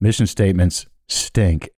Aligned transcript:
mission 0.00 0.26
statements 0.26 0.86
stink. 1.08 1.70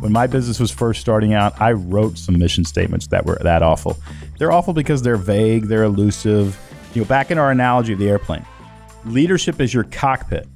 When 0.00 0.12
my 0.12 0.26
business 0.26 0.58
was 0.58 0.70
first 0.70 1.00
starting 1.00 1.34
out, 1.34 1.60
I 1.60 1.72
wrote 1.72 2.18
some 2.18 2.38
mission 2.38 2.64
statements 2.64 3.06
that 3.08 3.24
were 3.24 3.38
that 3.42 3.62
awful. 3.62 3.98
They're 4.38 4.50
awful 4.50 4.72
because 4.72 5.02
they're 5.02 5.16
vague, 5.16 5.66
they're 5.66 5.84
elusive. 5.84 6.58
You 6.94 7.02
know, 7.02 7.08
back 7.08 7.30
in 7.30 7.38
our 7.38 7.50
analogy 7.50 7.92
of 7.92 7.98
the 7.98 8.08
airplane, 8.08 8.44
leadership 9.04 9.60
is 9.60 9.72
your 9.72 9.84
cockpit. 9.84 10.48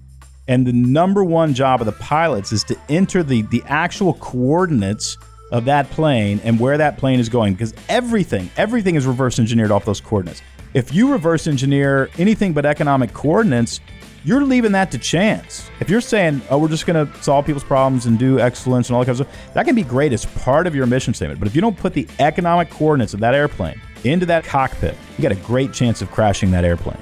And 0.49 0.67
the 0.67 0.73
number 0.73 1.23
one 1.23 1.55
job 1.55 1.81
of 1.81 1.87
the 1.87 1.93
pilots 1.93 2.53
is 2.53 2.65
to 2.65 2.77
enter 2.89 3.23
the, 3.23 3.43
the 3.43 3.63
actual 3.67 4.15
coordinates 4.15 5.17
of 5.53 5.65
that 5.67 5.91
plane 5.91 6.41
and 6.43 6.59
where 6.59 6.79
that 6.79 6.99
plane 6.99 7.21
is 7.21 7.29
going 7.29 7.55
because 7.55 7.75
everything, 7.89 8.51
everything 8.57 8.95
is 8.95 9.07
reverse 9.07 9.39
engineered 9.39 9.71
off 9.71 9.85
those 9.85 10.01
coordinates. 10.01 10.43
If 10.75 10.93
you 10.93 11.11
reverse 11.11 11.47
engineer 11.47 12.11
anything 12.19 12.53
but 12.53 12.67
economic 12.67 13.15
coordinates, 13.15 13.81
you're 14.27 14.43
leaving 14.43 14.73
that 14.73 14.91
to 14.91 14.99
chance. 14.99 15.71
If 15.79 15.89
you're 15.89 16.01
saying, 16.01 16.43
oh, 16.51 16.59
we're 16.59 16.67
just 16.67 16.85
going 16.85 17.07
to 17.07 17.23
solve 17.23 17.47
people's 17.47 17.63
problems 17.63 18.07
and 18.07 18.19
do 18.19 18.41
excellence 18.41 18.89
and 18.89 18.97
all 18.97 19.05
that 19.05 19.07
kind 19.07 19.21
of 19.21 19.29
stuff, 19.29 19.55
that 19.55 19.65
can 19.67 19.77
be 19.77 19.85
great 19.85 20.13
as 20.13 20.27
part 20.27 20.67
of 20.67 20.75
your 20.75 20.85
mission 20.85 21.15
statement. 21.15 21.39
But 21.39 21.47
if 21.47 21.55
you 21.55 21.61
don't 21.61 21.79
put 21.79 21.95
the 21.95 22.09
economic 22.19 22.69
coordinates 22.69 23.15
of 23.15 23.21
that 23.21 23.37
airplane 23.37 23.81
into 24.03 24.27
that 24.27 24.43
cockpit, 24.45 24.97
you 25.17 25.23
got 25.23 25.31
a 25.31 25.37
great 25.47 25.73
chance 25.73 26.03
of 26.03 26.11
crashing 26.11 26.51
that 26.51 26.65
airplane. 26.65 27.01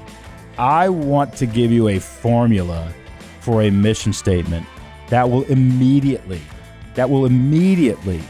I 0.59 0.87
want 0.87 1.35
to 1.37 1.47
give 1.47 1.71
you 1.71 1.87
a 1.87 1.99
formula 1.99 2.93
for 3.39 3.63
a 3.63 3.71
mission 3.71 4.13
statement 4.13 4.67
that 5.09 5.27
will 5.27 5.45
immediately, 5.45 6.41
that 6.93 7.09
will 7.09 7.25
immediately 7.25 8.21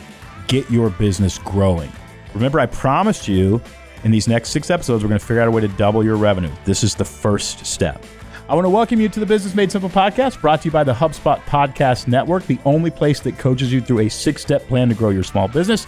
get 0.48 0.72
your 0.72 0.90
business 0.90 1.38
growing. 1.38 1.92
Remember, 2.34 2.62
I 2.62 2.66
promised 2.66 3.28
you 3.28 3.62
in 4.06 4.12
these 4.12 4.30
next 4.30 4.52
six 4.52 4.70
episodes, 4.70 5.04
we're 5.04 5.10
going 5.10 5.20
to 5.20 5.26
figure 5.26 5.42
out 5.42 5.50
a 5.50 5.52
way 5.52 5.60
to 5.60 5.68
double 5.68 6.02
your 6.02 6.16
revenue. 6.16 6.52
This 6.64 6.82
is 6.82 6.96
the 6.96 7.06
first 7.06 7.66
step. 7.66 8.02
I 8.48 8.54
want 8.54 8.66
to 8.66 8.70
welcome 8.70 9.02
you 9.02 9.10
to 9.10 9.20
the 9.20 9.26
Business 9.26 9.56
Made 9.56 9.72
Simple 9.72 9.90
podcast, 9.90 10.40
brought 10.40 10.62
to 10.62 10.66
you 10.66 10.72
by 10.72 10.84
the 10.84 10.94
HubSpot 10.94 11.42
Podcast 11.46 12.08
Network, 12.08 12.46
the 12.46 12.60
only 12.64 12.92
place 12.92 13.20
that 13.22 13.40
coaches 13.40 13.74
you 13.74 13.82
through 13.82 14.02
a 14.02 14.10
six 14.10 14.44
step 14.44 14.62
plan 14.68 14.88
to 14.88 14.94
grow 14.94 15.10
your 15.10 15.24
small 15.24 15.48
business. 15.48 15.88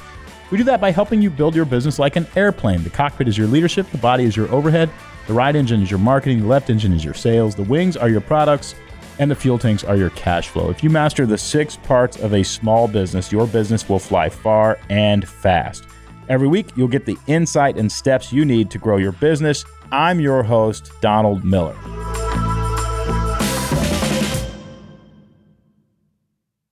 We 0.49 0.57
do 0.57 0.63
that 0.63 0.81
by 0.81 0.89
helping 0.89 1.21
you 1.21 1.29
build 1.29 1.55
your 1.55 1.65
business 1.65 1.99
like 1.99 2.15
an 2.15 2.25
airplane. 2.35 2.83
The 2.83 2.89
cockpit 2.89 3.27
is 3.27 3.37
your 3.37 3.45
leadership, 3.45 3.87
the 3.91 3.99
body 3.99 4.23
is 4.23 4.35
your 4.35 4.51
overhead, 4.51 4.89
the 5.27 5.33
right 5.33 5.55
engine 5.55 5.83
is 5.83 5.91
your 5.91 5.99
marketing, 5.99 6.39
the 6.39 6.47
left 6.47 6.71
engine 6.71 6.93
is 6.93 7.05
your 7.05 7.13
sales, 7.13 7.53
the 7.53 7.61
wings 7.61 7.95
are 7.95 8.09
your 8.09 8.21
products, 8.21 8.73
and 9.19 9.29
the 9.29 9.35
fuel 9.35 9.59
tanks 9.59 9.83
are 9.83 9.95
your 9.95 10.09
cash 10.11 10.47
flow. 10.47 10.71
If 10.71 10.83
you 10.83 10.89
master 10.89 11.27
the 11.27 11.37
six 11.37 11.77
parts 11.77 12.17
of 12.17 12.33
a 12.33 12.41
small 12.41 12.87
business, 12.87 13.31
your 13.31 13.45
business 13.45 13.87
will 13.87 13.99
fly 13.99 14.29
far 14.29 14.79
and 14.89 15.29
fast. 15.29 15.83
Every 16.27 16.47
week, 16.47 16.69
you'll 16.75 16.87
get 16.87 17.05
the 17.05 17.19
insight 17.27 17.77
and 17.77 17.91
steps 17.91 18.33
you 18.33 18.45
need 18.45 18.71
to 18.71 18.79
grow 18.79 18.97
your 18.97 19.11
business. 19.11 19.63
I'm 19.91 20.19
your 20.19 20.41
host, 20.41 20.91
Donald 21.01 21.45
Miller. 21.45 21.77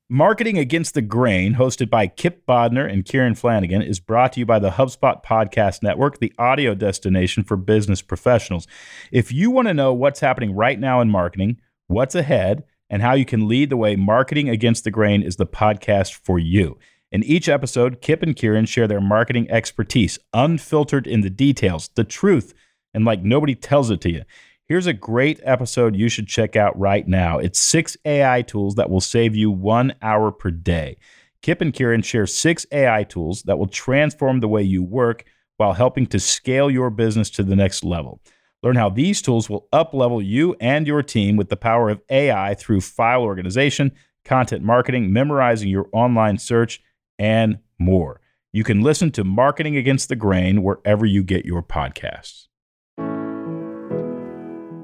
Marketing 0.09 0.59
Against 0.59 0.94
the 0.94 1.02
Grain, 1.02 1.56
hosted 1.56 1.89
by 1.89 2.06
Kipp 2.06 2.45
Bodnar 2.45 2.88
and 2.88 3.03
Kieran 3.03 3.34
Flanagan, 3.34 3.81
is 3.81 4.00
brought 4.00 4.34
to 4.34 4.39
you 4.39 4.45
by 4.45 4.59
the 4.59 4.70
HubSpot 4.70 5.23
Podcast 5.23 5.81
Network, 5.81 6.20
the 6.20 6.31
audio 6.38 6.75
destination 6.75 7.44
for 7.44 7.58
business 7.58 8.03
professionals. 8.03 8.67
If 9.11 9.31
you 9.31 9.50
want 9.50 9.67
to 9.67 9.73
know 9.73 9.94
what's 9.94 10.20
happening 10.20 10.53
right 10.53 10.80
now 10.80 11.02
in 11.02 11.09
marketing, 11.09 11.59
what's 11.88 12.14
ahead, 12.14 12.66
and 12.88 13.02
how 13.02 13.16
you 13.16 13.26
can 13.26 13.48
lead 13.48 13.72
the 13.72 13.78
way, 13.78 13.95
Marketing 13.95 14.48
Against 14.48 14.83
the 14.83 14.92
Grain 14.92 15.23
is 15.23 15.38
the 15.38 15.48
podcast 15.48 16.14
for 16.14 16.38
you. 16.38 16.78
In 17.11 17.23
each 17.23 17.50
episode, 17.50 18.00
Kipp 18.00 18.22
and 18.22 18.36
Kieran 18.36 18.66
share 18.66 18.88
their 18.88 19.02
marketing 19.02 19.50
expertise, 19.50 20.20
unfiltered 20.36 21.08
in 21.08 21.22
the 21.22 21.31
details, 21.31 21.89
the 21.95 22.03
truth, 22.03 22.53
and 22.94 23.06
like 23.06 23.23
nobody 23.23 23.56
tells 23.56 23.89
it 23.89 24.02
to 24.02 24.11
you. 24.11 24.23
Here's 24.67 24.88
a 24.88 24.94
great 24.94 25.39
episode 25.44 25.95
you 25.95 26.09
should 26.09 26.27
check 26.27 26.55
out 26.55 26.75
right 26.75 27.08
now. 27.08 27.38
It's 27.38 27.59
six 27.59 27.95
AI 28.03 28.41
tools 28.41 28.73
that 28.75 28.89
will 28.89 28.99
save 28.99 29.35
you 29.35 29.52
one 29.52 29.94
hour 30.02 30.31
per 30.31 30.49
day. 30.49 30.97
Kipp 31.44 31.61
and 31.61 31.71
Kieran 31.71 32.02
share 32.02 32.25
six 32.25 32.66
AI 32.71 33.03
tools 33.03 33.43
that 33.43 33.59
will 33.59 33.67
transform 33.67 34.39
the 34.39 34.48
way 34.48 34.64
you 34.64 34.81
work 34.81 35.23
while 35.58 35.73
helping 35.73 36.08
to 36.08 36.20
scale 36.20 36.71
your 36.71 36.89
business 36.89 37.30
to 37.30 37.43
the 37.43 37.55
next 37.55 37.83
level. 37.83 38.20
Learn 38.64 38.76
how 38.76 38.89
these 38.89 39.21
tools 39.21 39.52
will 39.52 39.67
uplevel 39.71 40.26
you 40.26 40.55
and 40.59 40.87
your 40.87 41.03
team 41.03 41.36
with 41.36 41.49
the 41.49 41.55
power 41.55 41.92
of 41.92 42.02
AI 42.09 42.55
through 42.55 42.82
file 42.82 43.21
organization, 43.21 43.92
content 44.23 44.64
marketing, 44.64 45.14
memorizing 45.14 45.70
your 45.70 45.87
online 45.92 46.39
search, 46.39 46.82
and 47.20 47.59
more. 47.77 48.20
You 48.52 48.64
can 48.64 48.82
listen 48.82 49.11
to 49.11 49.23
Marketing 49.23 49.77
Against 49.77 50.09
the 50.09 50.15
Grain 50.15 50.64
wherever 50.64 51.05
you 51.05 51.21
get 51.21 51.45
your 51.45 51.61
podcasts. 51.61 52.47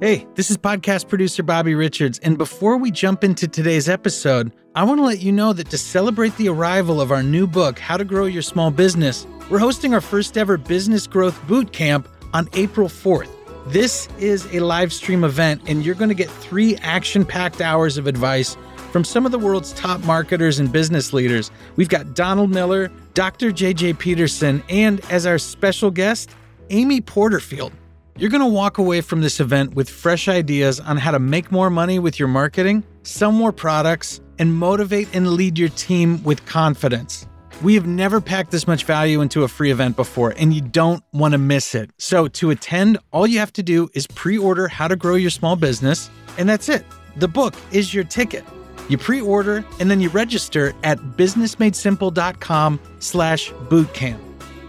Hey, 0.01 0.25
this 0.33 0.49
is 0.49 0.57
podcast 0.57 1.09
producer 1.09 1.43
Bobby 1.43 1.75
Richards. 1.75 2.17
And 2.23 2.35
before 2.35 2.75
we 2.75 2.89
jump 2.89 3.23
into 3.23 3.47
today's 3.47 3.87
episode, 3.87 4.51
I 4.73 4.83
want 4.83 4.97
to 4.97 5.05
let 5.05 5.21
you 5.21 5.31
know 5.31 5.53
that 5.53 5.69
to 5.69 5.77
celebrate 5.77 6.35
the 6.37 6.49
arrival 6.49 6.99
of 6.99 7.11
our 7.11 7.21
new 7.21 7.45
book, 7.45 7.77
How 7.77 7.97
to 7.97 8.03
Grow 8.03 8.25
Your 8.25 8.41
Small 8.41 8.71
Business, 8.71 9.27
we're 9.51 9.59
hosting 9.59 9.93
our 9.93 10.01
first 10.01 10.39
ever 10.39 10.57
business 10.57 11.05
growth 11.05 11.39
boot 11.47 11.71
camp 11.71 12.09
on 12.33 12.49
April 12.53 12.87
4th. 12.87 13.29
This 13.67 14.09
is 14.17 14.51
a 14.51 14.61
live 14.61 14.91
stream 14.91 15.23
event, 15.23 15.61
and 15.67 15.85
you're 15.85 15.93
going 15.93 16.09
to 16.09 16.15
get 16.15 16.31
three 16.31 16.77
action 16.77 17.23
packed 17.23 17.61
hours 17.61 17.99
of 17.99 18.07
advice 18.07 18.57
from 18.91 19.03
some 19.03 19.27
of 19.27 19.31
the 19.31 19.37
world's 19.37 19.71
top 19.73 20.03
marketers 20.03 20.57
and 20.57 20.71
business 20.71 21.13
leaders. 21.13 21.51
We've 21.75 21.89
got 21.89 22.15
Donald 22.15 22.49
Miller, 22.49 22.91
Dr. 23.13 23.51
JJ 23.51 23.99
Peterson, 23.99 24.63
and 24.67 24.99
as 25.11 25.27
our 25.27 25.37
special 25.37 25.91
guest, 25.91 26.31
Amy 26.71 27.01
Porterfield. 27.01 27.71
You're 28.17 28.29
going 28.29 28.41
to 28.41 28.47
walk 28.47 28.77
away 28.77 29.01
from 29.01 29.21
this 29.21 29.39
event 29.39 29.73
with 29.73 29.89
fresh 29.89 30.27
ideas 30.27 30.79
on 30.79 30.97
how 30.97 31.11
to 31.11 31.19
make 31.19 31.51
more 31.51 31.69
money 31.69 31.97
with 31.97 32.19
your 32.19 32.27
marketing, 32.27 32.83
sell 33.03 33.31
more 33.31 33.51
products, 33.51 34.21
and 34.37 34.53
motivate 34.53 35.07
and 35.15 35.29
lead 35.29 35.57
your 35.57 35.69
team 35.69 36.23
with 36.23 36.45
confidence. 36.45 37.25
We 37.61 37.75
have 37.75 37.85
never 37.85 38.19
packed 38.19 38.51
this 38.51 38.67
much 38.67 38.85
value 38.85 39.21
into 39.21 39.43
a 39.43 39.47
free 39.47 39.71
event 39.71 39.95
before, 39.95 40.33
and 40.37 40.53
you 40.53 40.61
don't 40.61 41.03
want 41.13 41.33
to 41.33 41.37
miss 41.37 41.75
it. 41.75 41.91
So, 41.99 42.27
to 42.27 42.49
attend, 42.49 42.97
all 43.11 43.27
you 43.27 43.39
have 43.39 43.53
to 43.53 43.63
do 43.63 43.87
is 43.93 44.07
pre 44.07 44.37
order 44.37 44.67
How 44.67 44.87
to 44.87 44.95
Grow 44.95 45.15
Your 45.15 45.29
Small 45.29 45.55
Business, 45.55 46.09
and 46.37 46.49
that's 46.49 46.69
it. 46.69 46.85
The 47.17 47.27
book 47.27 47.53
is 47.71 47.93
your 47.93 48.03
ticket. 48.03 48.43
You 48.89 48.97
pre-order 48.97 49.63
and 49.79 49.89
then 49.89 50.01
you 50.01 50.09
register 50.09 50.73
at 50.83 50.97
businessmadesimple.com 50.99 52.79
slash 52.99 53.51
bootcamp. 53.51 54.19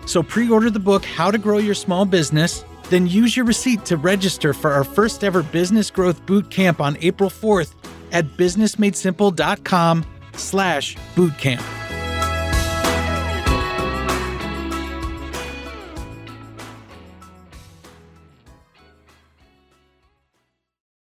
So 0.07 0.23
pre-order 0.23 0.71
the 0.71 0.79
book 0.79 1.05
How 1.05 1.31
to 1.31 1.39
Grow 1.39 1.59
Your 1.59 1.75
Small 1.75 2.05
Business 2.05 2.65
then 2.93 3.07
use 3.07 3.37
your 3.37 3.47
receipt 3.47 3.85
to 3.87 3.97
register 3.97 4.53
for 4.53 4.71
our 4.71 4.85
first 4.85 5.25
ever 5.25 5.43
business 5.43 5.91
growth 5.91 6.25
boot 6.27 6.51
camp 6.51 6.81
on 6.81 6.97
April 7.01 7.31
4th 7.31 7.75
at 8.13 8.27
businessmadesimple.com 8.37 10.05
slash 10.35 10.97
bootcamp. 11.15 11.63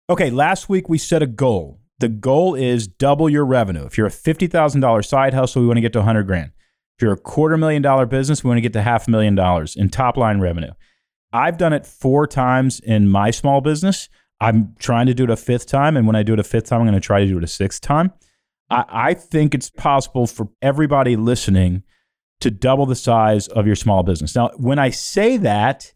Okay, 0.09 0.29
last 0.29 0.69
week 0.69 0.87
we 0.89 0.97
set 0.97 1.21
a 1.21 1.27
goal. 1.27 1.79
The 1.99 2.09
goal 2.09 2.55
is 2.55 2.87
double 2.87 3.29
your 3.29 3.45
revenue. 3.45 3.85
If 3.85 3.97
you're 3.97 4.07
a 4.07 4.11
$50,000 4.11 5.05
side 5.05 5.33
hustle, 5.33 5.61
we 5.61 5.67
want 5.67 5.77
to 5.77 5.81
get 5.81 5.93
to 5.93 5.99
100 5.99 6.23
grand. 6.23 6.51
If 6.97 7.01
you're 7.01 7.13
a 7.13 7.17
quarter 7.17 7.57
million 7.57 7.81
dollar 7.81 8.05
business, 8.05 8.43
we 8.43 8.49
want 8.49 8.57
to 8.57 8.61
get 8.61 8.73
to 8.73 8.81
half 8.81 9.07
a 9.07 9.11
million 9.11 9.35
dollars 9.35 9.75
in 9.75 9.89
top 9.89 10.15
line 10.15 10.39
revenue. 10.39 10.71
I've 11.33 11.57
done 11.57 11.73
it 11.73 11.85
four 11.85 12.27
times 12.27 12.79
in 12.79 13.09
my 13.09 13.31
small 13.31 13.59
business. 13.59 14.07
I'm 14.39 14.75
trying 14.79 15.07
to 15.07 15.13
do 15.13 15.23
it 15.23 15.29
a 15.29 15.35
fifth 15.35 15.65
time. 15.67 15.97
And 15.97 16.05
when 16.05 16.15
I 16.15 16.23
do 16.23 16.33
it 16.33 16.39
a 16.39 16.43
fifth 16.43 16.65
time, 16.65 16.81
I'm 16.81 16.87
going 16.87 16.93
to 16.93 17.05
try 17.05 17.19
to 17.21 17.27
do 17.27 17.37
it 17.37 17.43
a 17.43 17.47
sixth 17.47 17.81
time. 17.81 18.13
I, 18.69 18.85
I 18.87 19.13
think 19.15 19.55
it's 19.55 19.69
possible 19.69 20.27
for 20.27 20.49
everybody 20.61 21.15
listening 21.15 21.83
to 22.41 22.51
double 22.51 22.85
the 22.85 22.95
size 22.95 23.47
of 23.47 23.65
your 23.65 23.75
small 23.75 24.03
business. 24.03 24.35
Now, 24.35 24.51
when 24.57 24.77
I 24.77 24.89
say 24.89 25.37
that, 25.37 25.93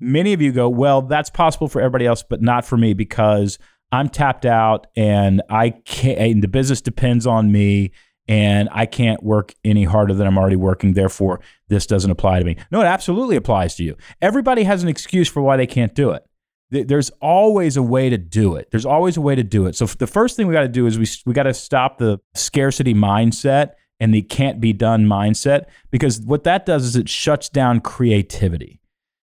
many 0.00 0.32
of 0.32 0.42
you 0.42 0.50
go, 0.50 0.68
well, 0.68 1.02
that's 1.02 1.30
possible 1.30 1.68
for 1.68 1.80
everybody 1.80 2.06
else, 2.06 2.22
but 2.22 2.42
not 2.42 2.64
for 2.64 2.76
me 2.76 2.92
because 2.94 3.58
I'm 3.92 4.08
tapped 4.08 4.46
out 4.46 4.86
and 4.96 5.42
I 5.50 5.70
can't, 5.70 6.18
and 6.18 6.42
the 6.42 6.48
business 6.48 6.80
depends 6.80 7.26
on 7.26 7.52
me 7.52 7.92
and 8.28 8.68
I 8.72 8.86
can't 8.86 9.22
work 9.22 9.54
any 9.64 9.84
harder 9.84 10.14
than 10.14 10.26
I'm 10.26 10.38
already 10.38 10.56
working. 10.56 10.92
Therefore, 10.92 11.40
this 11.68 11.86
doesn't 11.86 12.10
apply 12.10 12.38
to 12.38 12.44
me. 12.44 12.56
No, 12.70 12.80
it 12.80 12.86
absolutely 12.86 13.36
applies 13.36 13.74
to 13.76 13.84
you. 13.84 13.96
Everybody 14.20 14.64
has 14.64 14.82
an 14.82 14.88
excuse 14.88 15.28
for 15.28 15.42
why 15.42 15.56
they 15.56 15.66
can't 15.66 15.94
do 15.94 16.10
it. 16.10 16.24
There's 16.70 17.10
always 17.20 17.76
a 17.76 17.82
way 17.82 18.08
to 18.08 18.16
do 18.16 18.56
it. 18.56 18.70
There's 18.70 18.86
always 18.86 19.18
a 19.18 19.20
way 19.20 19.34
to 19.34 19.42
do 19.42 19.66
it. 19.66 19.76
So 19.76 19.84
the 19.84 20.06
first 20.06 20.36
thing 20.36 20.46
we 20.46 20.54
got 20.54 20.62
to 20.62 20.68
do 20.68 20.86
is 20.86 20.98
we 20.98 21.06
we 21.26 21.34
got 21.34 21.42
to 21.42 21.52
stop 21.52 21.98
the 21.98 22.18
scarcity 22.34 22.94
mindset 22.94 23.72
and 24.00 24.14
the 24.14 24.22
can't 24.22 24.58
be 24.58 24.72
done 24.72 25.04
mindset 25.04 25.66
because 25.90 26.20
what 26.20 26.44
that 26.44 26.64
does 26.64 26.84
is 26.84 26.96
it 26.96 27.10
shuts 27.10 27.50
down 27.50 27.80
creativity. 27.80 28.80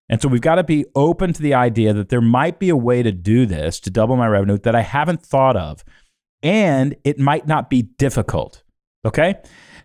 And 0.10 0.22
so 0.22 0.28
we've 0.28 0.42
got 0.42 0.56
to 0.56 0.64
be 0.64 0.86
open 0.96 1.34
to 1.34 1.42
the 1.42 1.54
idea 1.54 1.94
that 1.94 2.10
there 2.10 2.22
might 2.22 2.60
be 2.60 2.70
a 2.70 2.76
way 2.76 3.02
to 3.02 3.12
do 3.12 3.46
this 3.46 3.80
to 3.82 3.90
double 3.90 4.16
my 4.16 4.28
revenue 4.28 4.58
that 4.60 4.76
I 4.76 4.82
haven't 4.82 5.24
thought 5.24 5.56
of 5.56 5.84
and 6.42 6.96
it 7.04 7.20
might 7.20 7.48
not 7.48 7.70
be 7.70 7.82
difficult. 7.82 8.64
Okay. 9.06 9.36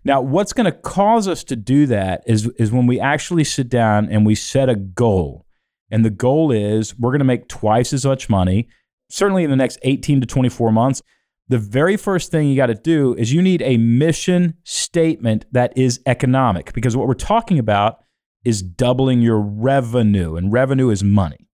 Now, 0.05 0.20
what's 0.20 0.52
going 0.52 0.66
to 0.66 0.72
cause 0.72 1.26
us 1.28 1.44
to 1.44 1.56
do 1.56 1.87
that 1.87 2.25
is, 2.26 2.46
is 2.58 2.70
when 2.70 2.87
we 2.87 3.00
actually 3.00 3.44
sit 3.44 3.69
down 3.69 4.08
and 4.11 4.26
we 4.26 4.34
set 4.34 4.69
a 4.69 4.75
goal. 4.76 5.46
And 5.90 6.05
the 6.05 6.11
goal 6.11 6.50
is 6.50 6.99
we're 6.99 7.11
going 7.11 7.20
to 7.20 7.25
make 7.25 7.49
twice 7.49 7.93
as 7.93 8.05
much 8.05 8.28
money 8.28 8.69
certainly 9.14 9.44
in 9.44 9.50
the 9.50 9.56
next 9.56 9.78
18 9.82 10.20
to 10.20 10.26
24 10.26 10.72
months, 10.72 11.02
the 11.49 11.58
very 11.58 11.96
first 11.96 12.31
thing 12.31 12.49
you 12.49 12.56
got 12.56 12.66
to 12.66 12.75
do 12.75 13.14
is 13.14 13.32
you 13.32 13.43
need 13.43 13.62
a 13.62 13.76
mission 13.76 14.55
statement 14.64 15.44
that 15.52 15.76
is 15.76 16.00
economic 16.06 16.72
because 16.72 16.96
what 16.96 17.06
we're 17.06 17.14
talking 17.14 17.58
about 17.58 17.99
is 18.44 18.62
doubling 18.62 19.22
your 19.22 19.40
revenue, 19.40 20.37
and 20.37 20.52
revenue 20.52 20.90
is 20.90 21.02
money, 21.02 21.49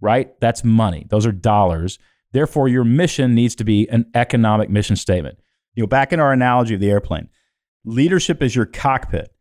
right? 0.00 0.38
That's 0.40 0.64
money. 0.64 1.06
Those 1.10 1.26
are 1.26 1.32
dollars. 1.32 1.98
Therefore, 2.32 2.68
your 2.68 2.84
mission 2.84 3.34
needs 3.34 3.54
to 3.56 3.64
be 3.64 3.86
an 3.88 4.06
economic 4.14 4.70
mission 4.70 4.96
statement. 4.96 5.38
You 5.74 5.82
know, 5.82 5.86
back 5.86 6.12
in 6.12 6.20
our 6.20 6.32
analogy 6.32 6.74
of 6.74 6.80
the 6.80 6.90
airplane, 6.90 7.28
leadership 7.84 8.42
is 8.42 8.54
your 8.54 8.66
cockpit. 8.66 9.32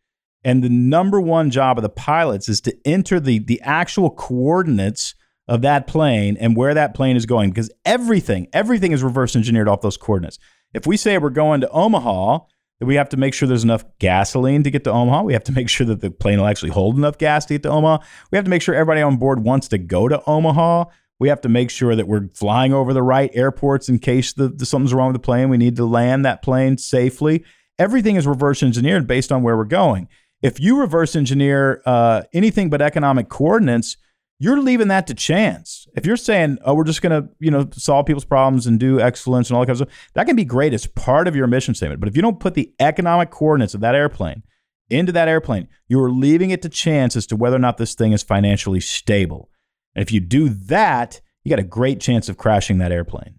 And 0.43 0.63
the 0.63 0.69
number 0.69 1.19
one 1.19 1.49
job 1.49 1.77
of 1.77 1.81
the 1.81 1.89
pilots 1.89 2.47
is 2.47 2.61
to 2.61 2.77
enter 2.85 3.19
the, 3.19 3.39
the 3.39 3.61
actual 3.61 4.09
coordinates 4.09 5.15
of 5.49 5.63
that 5.63 5.87
plane 5.87 6.37
and 6.39 6.55
where 6.55 6.73
that 6.73 6.93
plane 6.93 7.17
is 7.17 7.25
going 7.25 7.49
because 7.49 7.71
everything, 7.83 8.47
everything 8.53 8.91
is 8.91 9.03
reverse 9.03 9.35
engineered 9.35 9.67
off 9.67 9.81
those 9.81 9.97
coordinates. 9.97 10.39
If 10.73 10.85
we 10.85 10.95
say 10.95 11.17
we're 11.17 11.31
going 11.31 11.61
to 11.61 11.69
Omaha, 11.69 12.39
then 12.79 12.87
we 12.87 12.95
have 12.95 13.09
to 13.09 13.17
make 13.17 13.33
sure 13.33 13.47
there's 13.47 13.63
enough 13.63 13.83
gasoline 13.97 14.63
to 14.63 14.71
get 14.71 14.83
to 14.85 14.91
Omaha. 14.91 15.23
We 15.23 15.33
have 15.33 15.43
to 15.45 15.51
make 15.55 15.67
sure 15.67 15.87
that 15.87 16.01
the 16.01 16.11
plane 16.11 16.39
will 16.39 16.47
actually 16.47 16.71
hold 16.71 16.97
enough 16.97 17.17
gas 17.17 17.45
to 17.47 17.55
get 17.55 17.63
to 17.63 17.69
Omaha. 17.69 18.03
We 18.31 18.37
have 18.37 18.45
to 18.45 18.49
make 18.49 18.61
sure 18.61 18.75
everybody 18.75 19.01
on 19.01 19.17
board 19.17 19.43
wants 19.43 19.67
to 19.69 19.77
go 19.77 20.07
to 20.07 20.23
Omaha. 20.25 20.85
We 21.19 21.29
have 21.29 21.41
to 21.41 21.49
make 21.49 21.69
sure 21.69 21.95
that 21.95 22.07
we're 22.07 22.29
flying 22.33 22.73
over 22.73 22.93
the 22.93 23.03
right 23.03 23.29
airports 23.33 23.89
in 23.89 23.99
case 23.99 24.33
the, 24.33 24.47
the, 24.47 24.65
something's 24.65 24.93
wrong 24.93 25.09
with 25.09 25.21
the 25.21 25.25
plane. 25.25 25.49
We 25.49 25.57
need 25.57 25.75
to 25.75 25.85
land 25.85 26.25
that 26.25 26.41
plane 26.41 26.77
safely. 26.77 27.43
Everything 27.77 28.15
is 28.15 28.25
reverse 28.25 28.63
engineered 28.63 29.05
based 29.05 29.31
on 29.31 29.43
where 29.43 29.57
we're 29.57 29.65
going. 29.65 30.07
If 30.41 30.59
you 30.59 30.79
reverse 30.79 31.15
engineer 31.15 31.81
uh, 31.85 32.23
anything 32.33 32.69
but 32.69 32.81
economic 32.81 33.27
coordinates, 33.27 33.97
you're 34.39 34.61
leaving 34.61 34.87
that 34.87 35.05
to 35.07 35.13
chance. 35.13 35.85
If 35.97 36.05
you're 36.05 36.15
saying, 36.15 36.59
"Oh, 36.63 36.73
we're 36.73 36.85
just 36.85 37.01
going 37.01 37.21
to, 37.21 37.29
you 37.39 37.51
know, 37.51 37.67
solve 37.73 38.05
people's 38.05 38.23
problems 38.23 38.65
and 38.65 38.79
do 38.79 39.01
excellence 39.01 39.49
and 39.49 39.55
all 39.55 39.63
that 39.63 39.67
kind 39.67 39.81
of 39.81 39.89
stuff," 39.89 40.11
that 40.13 40.27
can 40.27 40.37
be 40.37 40.45
great 40.45 40.73
as 40.73 40.87
part 40.87 41.27
of 41.27 41.35
your 41.35 41.47
mission 41.47 41.75
statement. 41.75 41.99
But 41.99 42.07
if 42.07 42.15
you 42.15 42.21
don't 42.21 42.39
put 42.39 42.53
the 42.53 42.71
economic 42.79 43.31
coordinates 43.31 43.73
of 43.73 43.81
that 43.81 43.95
airplane 43.95 44.43
into 44.89 45.11
that 45.11 45.27
airplane, 45.27 45.67
you 45.89 46.01
are 46.01 46.09
leaving 46.09 46.51
it 46.51 46.61
to 46.61 46.69
chance 46.69 47.17
as 47.17 47.27
to 47.27 47.35
whether 47.35 47.57
or 47.57 47.59
not 47.59 47.77
this 47.77 47.95
thing 47.95 48.13
is 48.13 48.23
financially 48.23 48.79
stable. 48.79 49.49
And 49.95 50.01
if 50.01 50.11
you 50.11 50.19
do 50.19 50.49
that, 50.49 51.21
you 51.43 51.49
got 51.49 51.59
a 51.59 51.63
great 51.63 51.99
chance 51.99 52.29
of 52.29 52.37
crashing 52.37 52.77
that 52.77 52.91
airplane. 52.91 53.35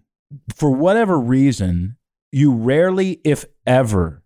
For 0.55 0.71
whatever 0.71 1.19
reason, 1.19 1.97
you 2.31 2.53
rarely, 2.53 3.21
if 3.23 3.45
ever, 3.65 4.23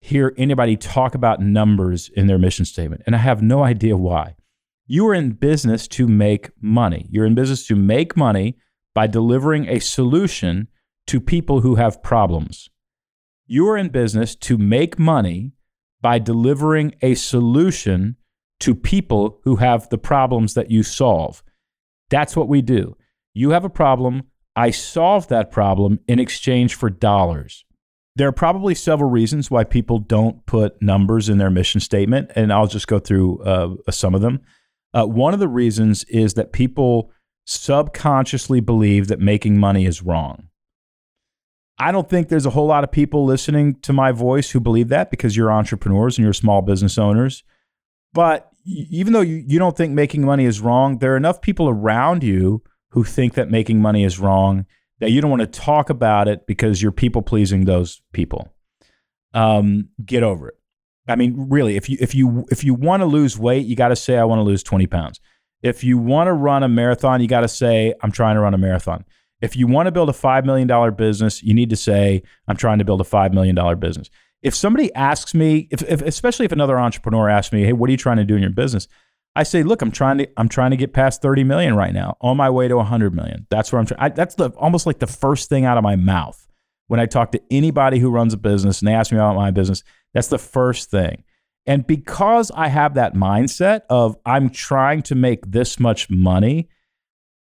hear 0.00 0.34
anybody 0.36 0.76
talk 0.76 1.14
about 1.14 1.40
numbers 1.40 2.10
in 2.14 2.26
their 2.26 2.38
mission 2.38 2.64
statement. 2.64 3.02
And 3.06 3.14
I 3.14 3.18
have 3.18 3.42
no 3.42 3.64
idea 3.64 3.96
why. 3.96 4.36
You 4.86 5.06
are 5.08 5.14
in 5.14 5.32
business 5.32 5.88
to 5.88 6.06
make 6.06 6.50
money. 6.60 7.08
You're 7.10 7.26
in 7.26 7.34
business 7.34 7.66
to 7.66 7.74
make 7.74 8.16
money 8.16 8.56
by 8.94 9.06
delivering 9.06 9.68
a 9.68 9.80
solution 9.80 10.68
to 11.08 11.20
people 11.20 11.60
who 11.60 11.74
have 11.74 12.02
problems. 12.02 12.70
You 13.46 13.68
are 13.68 13.76
in 13.76 13.88
business 13.88 14.34
to 14.36 14.58
make 14.58 14.98
money 14.98 15.52
by 16.00 16.18
delivering 16.18 16.94
a 17.02 17.14
solution 17.14 18.16
to 18.60 18.74
people 18.74 19.40
who 19.44 19.56
have 19.56 19.88
the 19.88 19.98
problems 19.98 20.54
that 20.54 20.70
you 20.70 20.82
solve. 20.82 21.42
That's 22.10 22.36
what 22.36 22.48
we 22.48 22.62
do. 22.62 22.96
You 23.34 23.50
have 23.50 23.64
a 23.64 23.70
problem. 23.70 24.24
I 24.54 24.70
solve 24.70 25.28
that 25.28 25.50
problem 25.50 26.00
in 26.08 26.18
exchange 26.18 26.74
for 26.74 26.88
dollars. 26.88 27.64
There 28.14 28.28
are 28.28 28.32
probably 28.32 28.74
several 28.74 29.10
reasons 29.10 29.50
why 29.50 29.64
people 29.64 29.98
don't 29.98 30.44
put 30.46 30.80
numbers 30.80 31.28
in 31.28 31.36
their 31.36 31.50
mission 31.50 31.80
statement, 31.80 32.30
and 32.34 32.50
I'll 32.50 32.66
just 32.66 32.88
go 32.88 32.98
through 32.98 33.42
uh, 33.42 33.74
some 33.90 34.14
of 34.14 34.22
them. 34.22 34.40
Uh, 34.94 35.04
one 35.04 35.34
of 35.34 35.40
the 35.40 35.48
reasons 35.48 36.04
is 36.04 36.34
that 36.34 36.52
people 36.52 37.10
subconsciously 37.44 38.60
believe 38.60 39.08
that 39.08 39.20
making 39.20 39.58
money 39.58 39.84
is 39.84 40.02
wrong. 40.02 40.48
I 41.78 41.92
don't 41.92 42.08
think 42.08 42.28
there's 42.28 42.46
a 42.46 42.50
whole 42.50 42.66
lot 42.66 42.84
of 42.84 42.90
people 42.90 43.26
listening 43.26 43.74
to 43.80 43.92
my 43.92 44.12
voice 44.12 44.50
who 44.50 44.60
believe 44.60 44.88
that 44.88 45.10
because 45.10 45.36
you're 45.36 45.52
entrepreneurs 45.52 46.16
and 46.16 46.24
you're 46.24 46.32
small 46.32 46.62
business 46.62 46.96
owners. 46.96 47.44
But 48.14 48.50
even 48.66 49.12
though 49.12 49.20
you, 49.20 49.44
you 49.46 49.58
don't 49.58 49.76
think 49.76 49.92
making 49.92 50.24
money 50.24 50.44
is 50.44 50.60
wrong, 50.60 50.98
there 50.98 51.14
are 51.14 51.16
enough 51.16 51.40
people 51.40 51.68
around 51.68 52.22
you 52.22 52.62
who 52.90 53.04
think 53.04 53.34
that 53.34 53.50
making 53.50 53.80
money 53.80 54.04
is 54.04 54.18
wrong 54.18 54.66
that 54.98 55.10
you 55.10 55.20
don't 55.20 55.30
want 55.30 55.40
to 55.42 55.46
talk 55.60 55.90
about 55.90 56.28
it 56.28 56.46
because 56.46 56.82
you're 56.82 56.92
people 56.92 57.22
pleasing 57.22 57.64
those 57.64 58.02
people. 58.12 58.48
Um, 59.34 59.90
get 60.04 60.22
over 60.22 60.48
it. 60.48 60.54
I 61.08 61.14
mean, 61.14 61.46
really, 61.48 61.76
if 61.76 61.88
you 61.88 61.98
if 62.00 62.14
you 62.14 62.46
if 62.50 62.64
you 62.64 62.74
want 62.74 63.02
to 63.02 63.06
lose 63.06 63.38
weight, 63.38 63.66
you 63.66 63.76
got 63.76 63.88
to 63.88 63.96
say 63.96 64.18
I 64.18 64.24
want 64.24 64.40
to 64.40 64.42
lose 64.42 64.62
20 64.62 64.86
pounds. 64.86 65.20
If 65.62 65.84
you 65.84 65.98
want 65.98 66.28
to 66.28 66.32
run 66.32 66.62
a 66.62 66.68
marathon, 66.68 67.20
you 67.20 67.28
got 67.28 67.40
to 67.40 67.48
say 67.48 67.94
I'm 68.02 68.10
trying 68.10 68.34
to 68.34 68.40
run 68.40 68.54
a 68.54 68.58
marathon. 68.58 69.04
If 69.40 69.54
you 69.54 69.66
want 69.66 69.86
to 69.86 69.92
build 69.92 70.08
a 70.08 70.14
$5 70.14 70.44
million 70.46 70.94
business, 70.94 71.42
you 71.42 71.52
need 71.52 71.68
to 71.70 71.76
say 71.76 72.22
I'm 72.48 72.56
trying 72.56 72.78
to 72.78 72.84
build 72.84 73.02
a 73.02 73.04
$5 73.04 73.32
million 73.34 73.78
business 73.78 74.08
if 74.46 74.54
somebody 74.54 74.94
asks 74.94 75.34
me, 75.34 75.66
if, 75.72 75.82
if, 75.82 76.00
especially 76.02 76.46
if 76.46 76.52
another 76.52 76.78
entrepreneur 76.78 77.28
asks 77.28 77.52
me, 77.52 77.64
"Hey, 77.64 77.72
what 77.72 77.88
are 77.88 77.90
you 77.90 77.96
trying 77.96 78.18
to 78.18 78.24
do 78.24 78.36
in 78.36 78.42
your 78.42 78.52
business?" 78.52 78.86
I 79.34 79.42
say, 79.42 79.64
"Look, 79.64 79.82
I'm 79.82 79.90
trying 79.90 80.18
to 80.18 80.28
I'm 80.36 80.48
trying 80.48 80.70
to 80.70 80.76
get 80.76 80.92
past 80.92 81.20
30 81.20 81.42
million 81.42 81.74
right 81.74 81.92
now, 81.92 82.16
on 82.20 82.36
my 82.36 82.48
way 82.48 82.68
to 82.68 82.76
100 82.76 83.12
million. 83.12 83.48
That's 83.50 83.72
where 83.72 83.80
I'm 83.80 83.86
trying. 83.86 84.14
That's 84.14 84.36
the 84.36 84.50
almost 84.50 84.86
like 84.86 85.00
the 85.00 85.08
first 85.08 85.48
thing 85.48 85.64
out 85.64 85.76
of 85.76 85.82
my 85.82 85.96
mouth 85.96 86.46
when 86.86 87.00
I 87.00 87.06
talk 87.06 87.32
to 87.32 87.42
anybody 87.50 87.98
who 87.98 88.08
runs 88.08 88.32
a 88.34 88.36
business 88.36 88.80
and 88.80 88.86
they 88.86 88.94
ask 88.94 89.10
me 89.10 89.18
about 89.18 89.34
my 89.34 89.50
business. 89.50 89.82
That's 90.14 90.28
the 90.28 90.38
first 90.38 90.92
thing. 90.92 91.24
And 91.66 91.84
because 91.84 92.52
I 92.52 92.68
have 92.68 92.94
that 92.94 93.14
mindset 93.14 93.80
of 93.90 94.16
I'm 94.24 94.48
trying 94.48 95.02
to 95.02 95.16
make 95.16 95.50
this 95.50 95.80
much 95.80 96.08
money, 96.08 96.68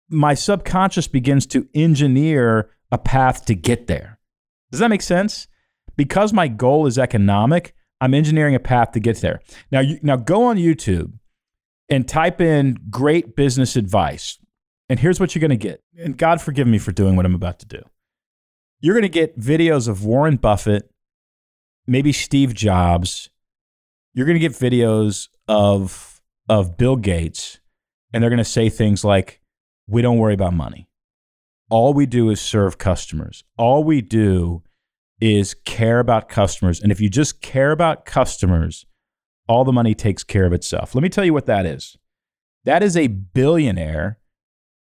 my 0.08 0.32
subconscious 0.32 1.08
begins 1.08 1.44
to 1.48 1.68
engineer 1.74 2.70
a 2.90 2.96
path 2.96 3.44
to 3.44 3.54
get 3.54 3.86
there. 3.86 4.18
Does 4.70 4.80
that 4.80 4.88
make 4.88 5.02
sense? 5.02 5.46
Because 5.96 6.32
my 6.32 6.48
goal 6.48 6.86
is 6.86 6.98
economic, 6.98 7.74
I'm 8.00 8.14
engineering 8.14 8.54
a 8.54 8.60
path 8.60 8.92
to 8.92 9.00
get 9.00 9.20
there. 9.20 9.40
Now, 9.70 9.80
you, 9.80 9.98
now 10.02 10.16
go 10.16 10.44
on 10.44 10.56
YouTube 10.56 11.12
and 11.88 12.06
type 12.06 12.40
in 12.40 12.78
great 12.90 13.36
business 13.36 13.76
advice. 13.76 14.38
And 14.88 15.00
here's 15.00 15.18
what 15.18 15.34
you're 15.34 15.40
going 15.40 15.50
to 15.50 15.56
get. 15.56 15.82
And 15.98 16.16
God 16.16 16.40
forgive 16.40 16.66
me 16.66 16.78
for 16.78 16.92
doing 16.92 17.16
what 17.16 17.26
I'm 17.26 17.34
about 17.34 17.58
to 17.60 17.66
do. 17.66 17.82
You're 18.80 18.94
going 18.94 19.02
to 19.02 19.08
get 19.08 19.38
videos 19.38 19.88
of 19.88 20.04
Warren 20.04 20.36
Buffett, 20.36 20.90
maybe 21.86 22.12
Steve 22.12 22.54
Jobs. 22.54 23.30
You're 24.12 24.26
going 24.26 24.38
to 24.38 24.48
get 24.48 24.52
videos 24.52 25.28
of, 25.48 26.20
of 26.48 26.76
Bill 26.76 26.96
Gates, 26.96 27.58
and 28.12 28.22
they're 28.22 28.30
going 28.30 28.38
to 28.38 28.44
say 28.44 28.68
things 28.68 29.04
like, 29.04 29.40
We 29.88 30.02
don't 30.02 30.18
worry 30.18 30.34
about 30.34 30.52
money. 30.52 30.88
All 31.68 31.94
we 31.94 32.06
do 32.06 32.30
is 32.30 32.40
serve 32.40 32.78
customers. 32.78 33.42
All 33.56 33.82
we 33.82 34.00
do 34.02 34.62
is 35.20 35.54
care 35.64 35.98
about 35.98 36.28
customers. 36.28 36.80
And 36.80 36.92
if 36.92 37.00
you 37.00 37.08
just 37.08 37.40
care 37.40 37.72
about 37.72 38.04
customers, 38.04 38.84
all 39.48 39.64
the 39.64 39.72
money 39.72 39.94
takes 39.94 40.24
care 40.24 40.44
of 40.44 40.52
itself. 40.52 40.94
Let 40.94 41.02
me 41.02 41.08
tell 41.08 41.24
you 41.24 41.32
what 41.32 41.46
that 41.46 41.66
is. 41.66 41.96
That 42.64 42.82
is 42.82 42.96
a 42.96 43.06
billionaire 43.06 44.18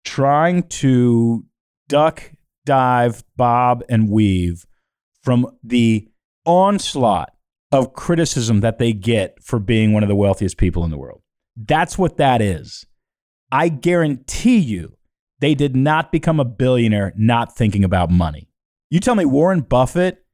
trying 0.03 0.63
to 0.63 1.45
duck, 1.89 2.31
dive, 2.65 3.23
bob, 3.35 3.83
and 3.89 4.09
weave 4.09 4.65
from 5.23 5.47
the 5.63 6.07
onslaught 6.45 7.33
of 7.71 7.93
criticism 7.93 8.59
that 8.61 8.77
they 8.77 8.93
get 8.93 9.41
for 9.41 9.59
being 9.59 9.93
one 9.93 10.03
of 10.03 10.09
the 10.09 10.15
wealthiest 10.15 10.57
people 10.57 10.83
in 10.83 10.91
the 10.91 10.97
world. 10.97 11.21
That's 11.55 11.97
what 11.97 12.17
that 12.17 12.41
is. 12.41 12.85
I 13.51 13.69
guarantee 13.69 14.57
you, 14.57 14.97
they 15.39 15.55
did 15.55 15.75
not 15.75 16.11
become 16.11 16.39
a 16.39 16.45
billionaire 16.45 17.13
not 17.17 17.55
thinking 17.55 17.83
about 17.83 18.11
money. 18.11 18.50
You 18.91 18.99
tell 18.99 19.15
me 19.15 19.23
Warren 19.23 19.61
Buffett 19.61 20.25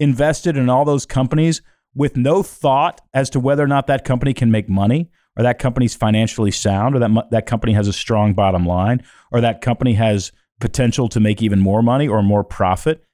invested 0.00 0.56
in 0.56 0.68
all 0.68 0.84
those 0.84 1.06
companies 1.06 1.62
with 1.94 2.16
no 2.16 2.42
thought 2.42 3.00
as 3.14 3.30
to 3.30 3.38
whether 3.38 3.62
or 3.62 3.68
not 3.68 3.86
that 3.86 4.04
company 4.04 4.34
can 4.34 4.50
make 4.50 4.68
money 4.68 5.08
or 5.36 5.44
that 5.44 5.60
company's 5.60 5.94
financially 5.94 6.50
sound 6.50 6.96
or 6.96 6.98
that 6.98 7.30
that 7.30 7.46
company 7.46 7.74
has 7.74 7.86
a 7.86 7.92
strong 7.92 8.34
bottom 8.34 8.66
line 8.66 9.04
or 9.30 9.40
that 9.40 9.60
company 9.60 9.94
has 9.94 10.32
potential 10.60 11.08
to 11.10 11.20
make 11.20 11.40
even 11.40 11.60
more 11.60 11.80
money 11.80 12.08
or 12.08 12.24
more 12.24 12.42
profit. 12.42 13.04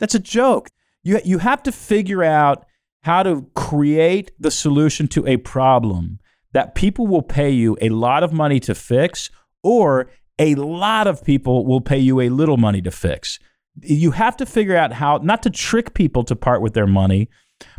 That's 0.00 0.16
a 0.16 0.20
joke. 0.20 0.68
You 1.04 1.20
you 1.24 1.38
have 1.38 1.62
to 1.62 1.70
figure 1.70 2.24
out 2.24 2.66
how 3.04 3.22
to 3.22 3.48
create 3.54 4.32
the 4.36 4.50
solution 4.50 5.06
to 5.08 5.24
a 5.28 5.36
problem 5.36 6.18
that 6.52 6.74
people 6.74 7.06
will 7.06 7.22
pay 7.22 7.50
you 7.50 7.76
a 7.80 7.90
lot 7.90 8.24
of 8.24 8.32
money 8.32 8.58
to 8.60 8.74
fix 8.74 9.30
or 9.62 10.10
a 10.40 10.56
lot 10.56 11.06
of 11.06 11.22
people 11.22 11.64
will 11.64 11.80
pay 11.80 11.98
you 11.98 12.20
a 12.20 12.30
little 12.30 12.56
money 12.56 12.82
to 12.82 12.90
fix 12.90 13.38
you 13.80 14.12
have 14.12 14.36
to 14.36 14.46
figure 14.46 14.76
out 14.76 14.92
how 14.92 15.18
not 15.18 15.42
to 15.42 15.50
trick 15.50 15.94
people 15.94 16.24
to 16.24 16.36
part 16.36 16.62
with 16.62 16.74
their 16.74 16.86
money, 16.86 17.28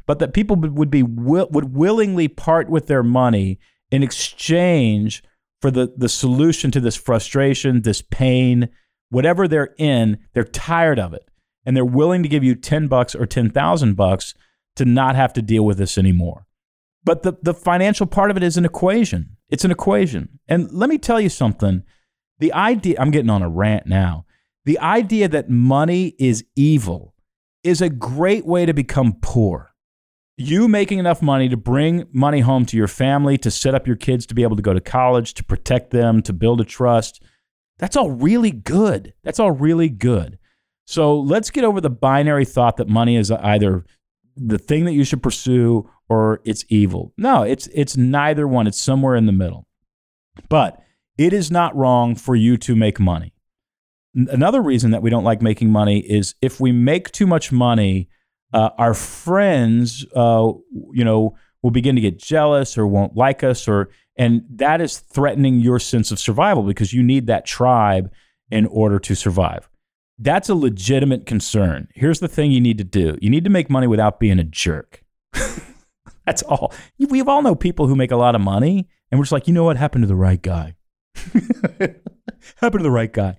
but 0.06 0.20
that 0.20 0.34
people 0.34 0.56
would 0.56 0.92
be 0.92 1.04
would 1.04 1.76
willingly 1.76 2.28
part 2.28 2.70
with 2.70 2.88
their 2.88 3.04
money 3.04 3.60
in 3.92 4.04
exchange 4.04 5.24
for 5.62 5.72
the 5.72 5.94
the 5.96 6.10
solution 6.10 6.72
to 6.72 6.80
this 6.80 6.96
frustration, 6.96 7.82
this 7.82 8.02
pain, 8.02 8.70
whatever 9.10 9.48
they're 9.48 9.74
in, 9.78 10.18
they're 10.34 10.44
tired 10.44 11.00
of 11.00 11.14
it 11.14 11.30
and 11.66 11.76
they're 11.76 11.86
willing 11.86 12.22
to 12.24 12.30
give 12.30 12.44
you 12.44 12.56
10 12.56 12.88
bucks 12.88 13.16
or 13.16 13.26
10,000 13.26 13.96
bucks 13.96 14.34
to 14.76 14.86
not 14.86 15.16
have 15.16 15.34
to 15.34 15.42
deal 15.42 15.66
with 15.66 15.78
this 15.78 15.98
anymore. 15.98 16.46
But 17.04 17.24
the 17.24 17.38
the 17.42 17.54
financial 17.54 18.08
part 18.08 18.32
of 18.32 18.38
it 18.38 18.44
is 18.44 18.58
an 18.58 18.66
equation. 18.66 19.38
It's 19.50 19.64
an 19.64 19.72
equation. 19.72 20.40
And 20.48 20.72
let 20.72 20.90
me 20.90 20.98
tell 20.98 21.22
you 21.22 21.30
something. 21.30 21.84
The 22.40 22.52
idea 22.52 22.96
I'm 23.00 23.12
getting 23.12 23.30
on 23.30 23.44
a 23.44 23.50
rant 23.50 23.86
now 23.86 24.25
The 24.66 24.80
idea 24.80 25.28
that 25.28 25.50
money 25.50 26.16
is 26.20 26.44
evil 26.56 27.14
is 27.64 27.82
a 27.82 27.90
great 27.90 28.46
way 28.46 28.66
to 28.66 28.74
become 28.74 29.18
poor. 29.22 29.72
You 30.38 30.68
making 30.68 31.00
enough 31.00 31.22
money 31.22 31.48
to 31.50 31.58
bring 31.58 32.06
money 32.12 32.42
home 32.42 32.66
to 32.66 32.78
your 32.78 32.88
family, 32.88 33.38
to 33.38 33.50
set 33.50 33.74
up 33.74 33.88
your 33.88 33.96
kids 33.96 34.26
to 34.26 34.36
be 34.36 34.44
able 34.44 34.58
to 34.58 34.62
go 34.62 34.74
to 34.74 34.82
college, 34.82 35.34
to 35.36 35.44
protect 35.44 35.92
them, 35.92 36.22
to 36.24 36.34
build 36.34 36.60
a 36.60 36.66
trust, 36.66 37.24
that's 37.78 37.96
all 37.96 38.12
really 38.12 38.52
good. 38.52 39.14
That's 39.24 39.40
all 39.40 39.52
really 39.52 39.90
good. 39.90 40.38
So 40.86 41.20
let's 41.20 41.52
get 41.52 41.64
over 41.64 41.82
the 41.82 41.90
binary 41.90 42.46
thought 42.46 42.78
that 42.78 42.88
money 42.88 43.18
is 43.18 43.32
either 43.32 43.86
the 44.36 44.58
thing 44.58 44.86
that 44.86 44.94
you 44.94 45.04
should 45.04 45.24
pursue 45.24 45.90
or 46.08 46.42
it's 46.46 46.66
evil. 46.70 47.14
No, 47.18 47.44
it's 47.44 47.68
it's 47.68 47.98
neither 47.98 48.48
one. 48.48 48.68
It's 48.68 48.80
somewhere 48.80 49.16
in 49.16 49.26
the 49.26 49.32
middle. 49.32 49.68
But 50.50 50.80
it 51.18 51.34
is 51.34 51.50
not 51.50 51.76
wrong 51.76 52.16
for 52.16 52.36
you 52.36 52.58
to 52.58 52.76
make 52.76 53.00
money. 53.00 53.34
Another 54.16 54.62
reason 54.62 54.92
that 54.92 55.02
we 55.02 55.10
don't 55.10 55.24
like 55.24 55.42
making 55.42 55.70
money 55.70 56.00
is 56.00 56.36
if 56.42 56.60
we 56.60 56.72
make 56.72 57.12
too 57.12 57.28
much 57.28 57.52
money, 57.52 58.10
uh, 58.54 58.70
our 58.78 58.94
friends, 58.94 60.06
uh, 60.16 60.52
you 60.94 61.04
know, 61.04 61.36
will 61.62 61.72
begin 61.72 61.96
to 61.96 62.02
get 62.02 62.18
jealous 62.18 62.78
or 62.78 62.88
won't 62.88 63.18
like 63.18 63.44
us, 63.44 63.68
or 63.68 63.90
and 64.16 64.44
that 64.50 64.80
is 64.80 65.00
threatening 65.00 65.60
your 65.60 65.80
sense 65.80 66.12
of 66.12 66.20
survival 66.20 66.64
because 66.64 66.94
you 66.94 67.04
need 67.04 67.28
that 67.28 67.46
tribe 67.46 68.12
in 68.50 68.66
order 68.68 69.00
to 69.00 69.16
survive. 69.16 69.70
That's 70.18 70.48
a 70.48 70.56
legitimate 70.56 71.26
concern. 71.26 71.90
Here's 71.94 72.22
the 72.22 72.30
thing 72.30 72.52
you 72.52 72.62
need 72.62 72.78
to 72.78 72.84
do 72.84 73.18
you 73.22 73.30
need 73.30 73.44
to 73.44 73.50
make 73.50 73.70
money 73.70 73.88
without 73.88 74.20
being 74.20 74.40
a 74.40 74.44
jerk. 74.44 75.04
That's 76.26 76.42
all. 76.44 76.74
We 76.98 77.22
all 77.22 77.42
know 77.42 77.56
people 77.56 77.88
who 77.88 77.96
make 77.96 78.12
a 78.12 78.16
lot 78.16 78.36
of 78.36 78.42
money, 78.42 78.88
and 79.12 79.20
we're 79.20 79.26
just 79.26 79.32
like, 79.32 79.48
you 79.48 79.54
know 79.54 79.66
what 79.66 79.78
happened 79.78 80.04
to 80.04 80.08
the 80.08 80.16
right 80.16 80.42
guy? 80.42 80.76
happened 82.58 82.80
to 82.80 82.84
the 82.84 82.92
right 82.92 83.12
guy. 83.12 83.38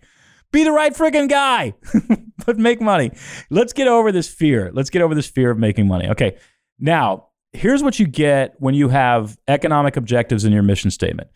Be 0.56 0.64
the 0.64 0.72
right 0.72 0.94
freaking 0.94 1.28
guy, 1.28 1.74
but 2.46 2.56
make 2.56 2.80
money. 2.80 3.10
Let's 3.50 3.74
get 3.74 3.88
over 3.88 4.10
this 4.10 4.26
fear. 4.26 4.70
Let's 4.72 4.88
get 4.88 5.02
over 5.02 5.14
this 5.14 5.26
fear 5.26 5.50
of 5.50 5.58
making 5.58 5.86
money. 5.86 6.08
Okay. 6.08 6.38
Now, 6.78 7.26
here's 7.52 7.82
what 7.82 7.98
you 7.98 8.06
get 8.06 8.54
when 8.58 8.72
you 8.72 8.88
have 8.88 9.36
economic 9.48 9.98
objectives 9.98 10.46
in 10.46 10.54
your 10.54 10.62
mission 10.62 10.90
statement. 10.90 11.28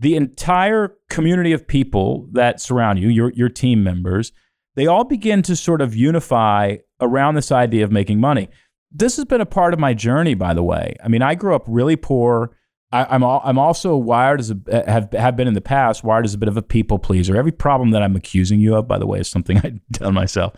The 0.00 0.14
entire 0.14 0.94
community 1.08 1.52
of 1.52 1.66
people 1.66 2.28
that 2.32 2.60
surround 2.60 2.98
you, 2.98 3.08
your, 3.08 3.32
your 3.32 3.48
team 3.48 3.82
members, 3.82 4.30
they 4.74 4.86
all 4.86 5.04
begin 5.04 5.40
to 5.44 5.56
sort 5.56 5.80
of 5.80 5.96
unify 5.96 6.76
around 7.00 7.34
this 7.34 7.50
idea 7.50 7.82
of 7.82 7.90
making 7.90 8.20
money. 8.20 8.50
This 8.92 9.16
has 9.16 9.24
been 9.24 9.40
a 9.40 9.46
part 9.46 9.72
of 9.72 9.80
my 9.80 9.94
journey, 9.94 10.34
by 10.34 10.52
the 10.52 10.62
way. 10.62 10.96
I 11.02 11.08
mean, 11.08 11.22
I 11.22 11.34
grew 11.34 11.54
up 11.54 11.64
really 11.66 11.96
poor. 11.96 12.54
I, 12.92 13.14
am 13.14 13.24
I'm, 13.24 13.40
I'm 13.44 13.58
also 13.58 13.96
wired 13.96 14.40
as 14.40 14.50
a 14.50 14.84
have 14.86 15.12
have 15.12 15.36
been 15.36 15.48
in 15.48 15.54
the 15.54 15.60
past 15.60 16.04
wired 16.04 16.24
as 16.24 16.34
a 16.34 16.38
bit 16.38 16.48
of 16.48 16.56
a 16.56 16.62
people 16.62 16.98
pleaser. 16.98 17.36
Every 17.36 17.52
problem 17.52 17.90
that 17.90 18.02
I'm 18.02 18.14
accusing 18.16 18.60
you 18.60 18.76
of, 18.76 18.86
by 18.86 18.98
the 18.98 19.06
way, 19.06 19.20
is 19.20 19.28
something 19.28 19.58
I've 19.64 19.80
done 19.90 20.14
myself, 20.14 20.54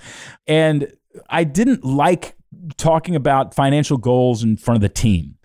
and 0.46 0.92
I 1.28 1.44
didn't 1.44 1.84
like 1.84 2.36
talking 2.76 3.16
about 3.16 3.54
financial 3.54 3.96
goals 3.96 4.42
in 4.42 4.56
front 4.56 4.76
of 4.76 4.82
the 4.82 4.88
team, 4.88 5.36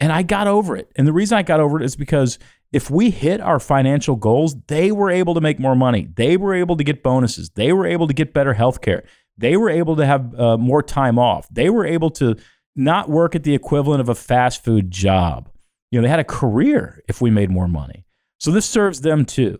and 0.00 0.12
I 0.12 0.22
got 0.22 0.46
over 0.46 0.76
it. 0.76 0.90
And 0.96 1.06
the 1.06 1.12
reason 1.12 1.36
I 1.36 1.42
got 1.42 1.60
over 1.60 1.80
it 1.80 1.84
is 1.84 1.96
because 1.96 2.38
if 2.72 2.90
we 2.90 3.10
hit 3.10 3.40
our 3.40 3.60
financial 3.60 4.16
goals, 4.16 4.56
they 4.66 4.90
were 4.92 5.10
able 5.10 5.34
to 5.34 5.40
make 5.40 5.58
more 5.58 5.76
money. 5.76 6.08
They 6.14 6.36
were 6.36 6.54
able 6.54 6.76
to 6.76 6.84
get 6.84 7.02
bonuses. 7.02 7.50
They 7.50 7.72
were 7.72 7.86
able 7.86 8.06
to 8.06 8.14
get 8.14 8.34
better 8.34 8.54
health 8.54 8.80
care. 8.80 9.04
They 9.38 9.56
were 9.56 9.70
able 9.70 9.96
to 9.96 10.06
have 10.06 10.38
uh, 10.38 10.56
more 10.56 10.82
time 10.82 11.18
off. 11.18 11.46
They 11.50 11.70
were 11.70 11.86
able 11.86 12.10
to 12.12 12.36
not 12.74 13.08
work 13.08 13.34
at 13.34 13.44
the 13.44 13.54
equivalent 13.54 14.00
of 14.00 14.08
a 14.08 14.14
fast 14.14 14.64
food 14.64 14.90
job. 14.90 15.50
You 15.90 15.98
know, 16.00 16.02
they 16.02 16.10
had 16.10 16.20
a 16.20 16.24
career 16.24 17.02
if 17.08 17.20
we 17.20 17.30
made 17.30 17.50
more 17.50 17.68
money. 17.68 18.04
So 18.38 18.50
this 18.50 18.66
serves 18.66 19.00
them 19.00 19.24
too. 19.24 19.58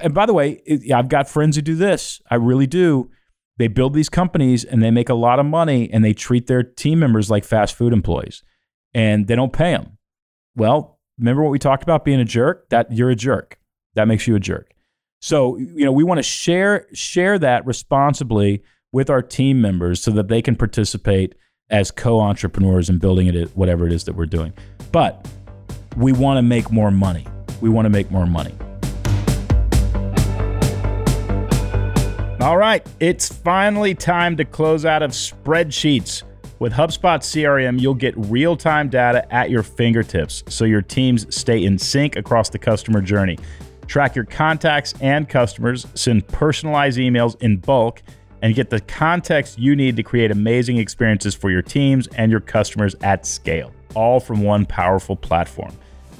And 0.00 0.14
by 0.14 0.26
the 0.26 0.32
way, 0.32 0.62
I've 0.94 1.08
got 1.08 1.28
friends 1.28 1.56
who 1.56 1.62
do 1.62 1.74
this. 1.74 2.20
I 2.30 2.36
really 2.36 2.66
do. 2.66 3.10
They 3.58 3.68
build 3.68 3.94
these 3.94 4.08
companies 4.08 4.64
and 4.64 4.82
they 4.82 4.90
make 4.90 5.08
a 5.08 5.14
lot 5.14 5.38
of 5.38 5.46
money 5.46 5.90
and 5.92 6.04
they 6.04 6.14
treat 6.14 6.46
their 6.46 6.62
team 6.62 6.98
members 6.98 7.30
like 7.30 7.44
fast 7.44 7.74
food 7.74 7.92
employees 7.92 8.42
and 8.94 9.26
they 9.26 9.34
don't 9.34 9.52
pay 9.52 9.72
them. 9.72 9.98
Well, 10.54 10.98
remember 11.18 11.42
what 11.42 11.50
we 11.50 11.58
talked 11.58 11.82
about 11.82 12.04
being 12.04 12.20
a 12.20 12.24
jerk? 12.24 12.68
That 12.70 12.92
you're 12.92 13.10
a 13.10 13.16
jerk. 13.16 13.58
That 13.94 14.08
makes 14.08 14.26
you 14.26 14.34
a 14.36 14.40
jerk. 14.40 14.72
So, 15.20 15.56
you 15.56 15.84
know, 15.84 15.92
we 15.92 16.04
want 16.04 16.18
to 16.18 16.22
share 16.22 16.86
share 16.92 17.38
that 17.38 17.64
responsibly 17.66 18.62
with 18.90 19.08
our 19.08 19.22
team 19.22 19.60
members 19.60 20.02
so 20.02 20.10
that 20.12 20.28
they 20.28 20.42
can 20.42 20.56
participate 20.56 21.34
as 21.70 21.90
co-entrepreneurs 21.90 22.90
in 22.90 22.98
building 22.98 23.28
it 23.28 23.56
whatever 23.56 23.86
it 23.86 23.92
is 23.92 24.04
that 24.04 24.14
we're 24.14 24.26
doing. 24.26 24.52
But 24.90 25.26
we 25.96 26.12
want 26.12 26.38
to 26.38 26.42
make 26.42 26.70
more 26.70 26.90
money. 26.90 27.26
We 27.60 27.68
want 27.68 27.86
to 27.86 27.90
make 27.90 28.10
more 28.10 28.26
money. 28.26 28.54
All 32.40 32.56
right, 32.56 32.84
it's 32.98 33.28
finally 33.28 33.94
time 33.94 34.36
to 34.36 34.44
close 34.44 34.84
out 34.84 35.02
of 35.02 35.12
spreadsheets. 35.12 36.24
With 36.58 36.72
HubSpot 36.72 37.18
CRM, 37.18 37.80
you'll 37.80 37.94
get 37.94 38.14
real 38.16 38.56
time 38.56 38.88
data 38.88 39.32
at 39.32 39.50
your 39.50 39.62
fingertips 39.62 40.42
so 40.48 40.64
your 40.64 40.82
teams 40.82 41.32
stay 41.34 41.64
in 41.64 41.78
sync 41.78 42.16
across 42.16 42.48
the 42.48 42.58
customer 42.58 43.00
journey. 43.00 43.38
Track 43.86 44.16
your 44.16 44.24
contacts 44.24 44.94
and 45.00 45.28
customers, 45.28 45.86
send 45.94 46.26
personalized 46.28 46.98
emails 46.98 47.40
in 47.42 47.58
bulk, 47.58 48.02
and 48.42 48.54
get 48.54 48.70
the 48.70 48.80
context 48.80 49.58
you 49.58 49.76
need 49.76 49.96
to 49.96 50.02
create 50.02 50.30
amazing 50.30 50.78
experiences 50.78 51.34
for 51.34 51.50
your 51.50 51.62
teams 51.62 52.08
and 52.16 52.30
your 52.30 52.40
customers 52.40 52.96
at 53.02 53.24
scale, 53.24 53.72
all 53.94 54.18
from 54.18 54.42
one 54.42 54.66
powerful 54.66 55.14
platform. 55.14 55.72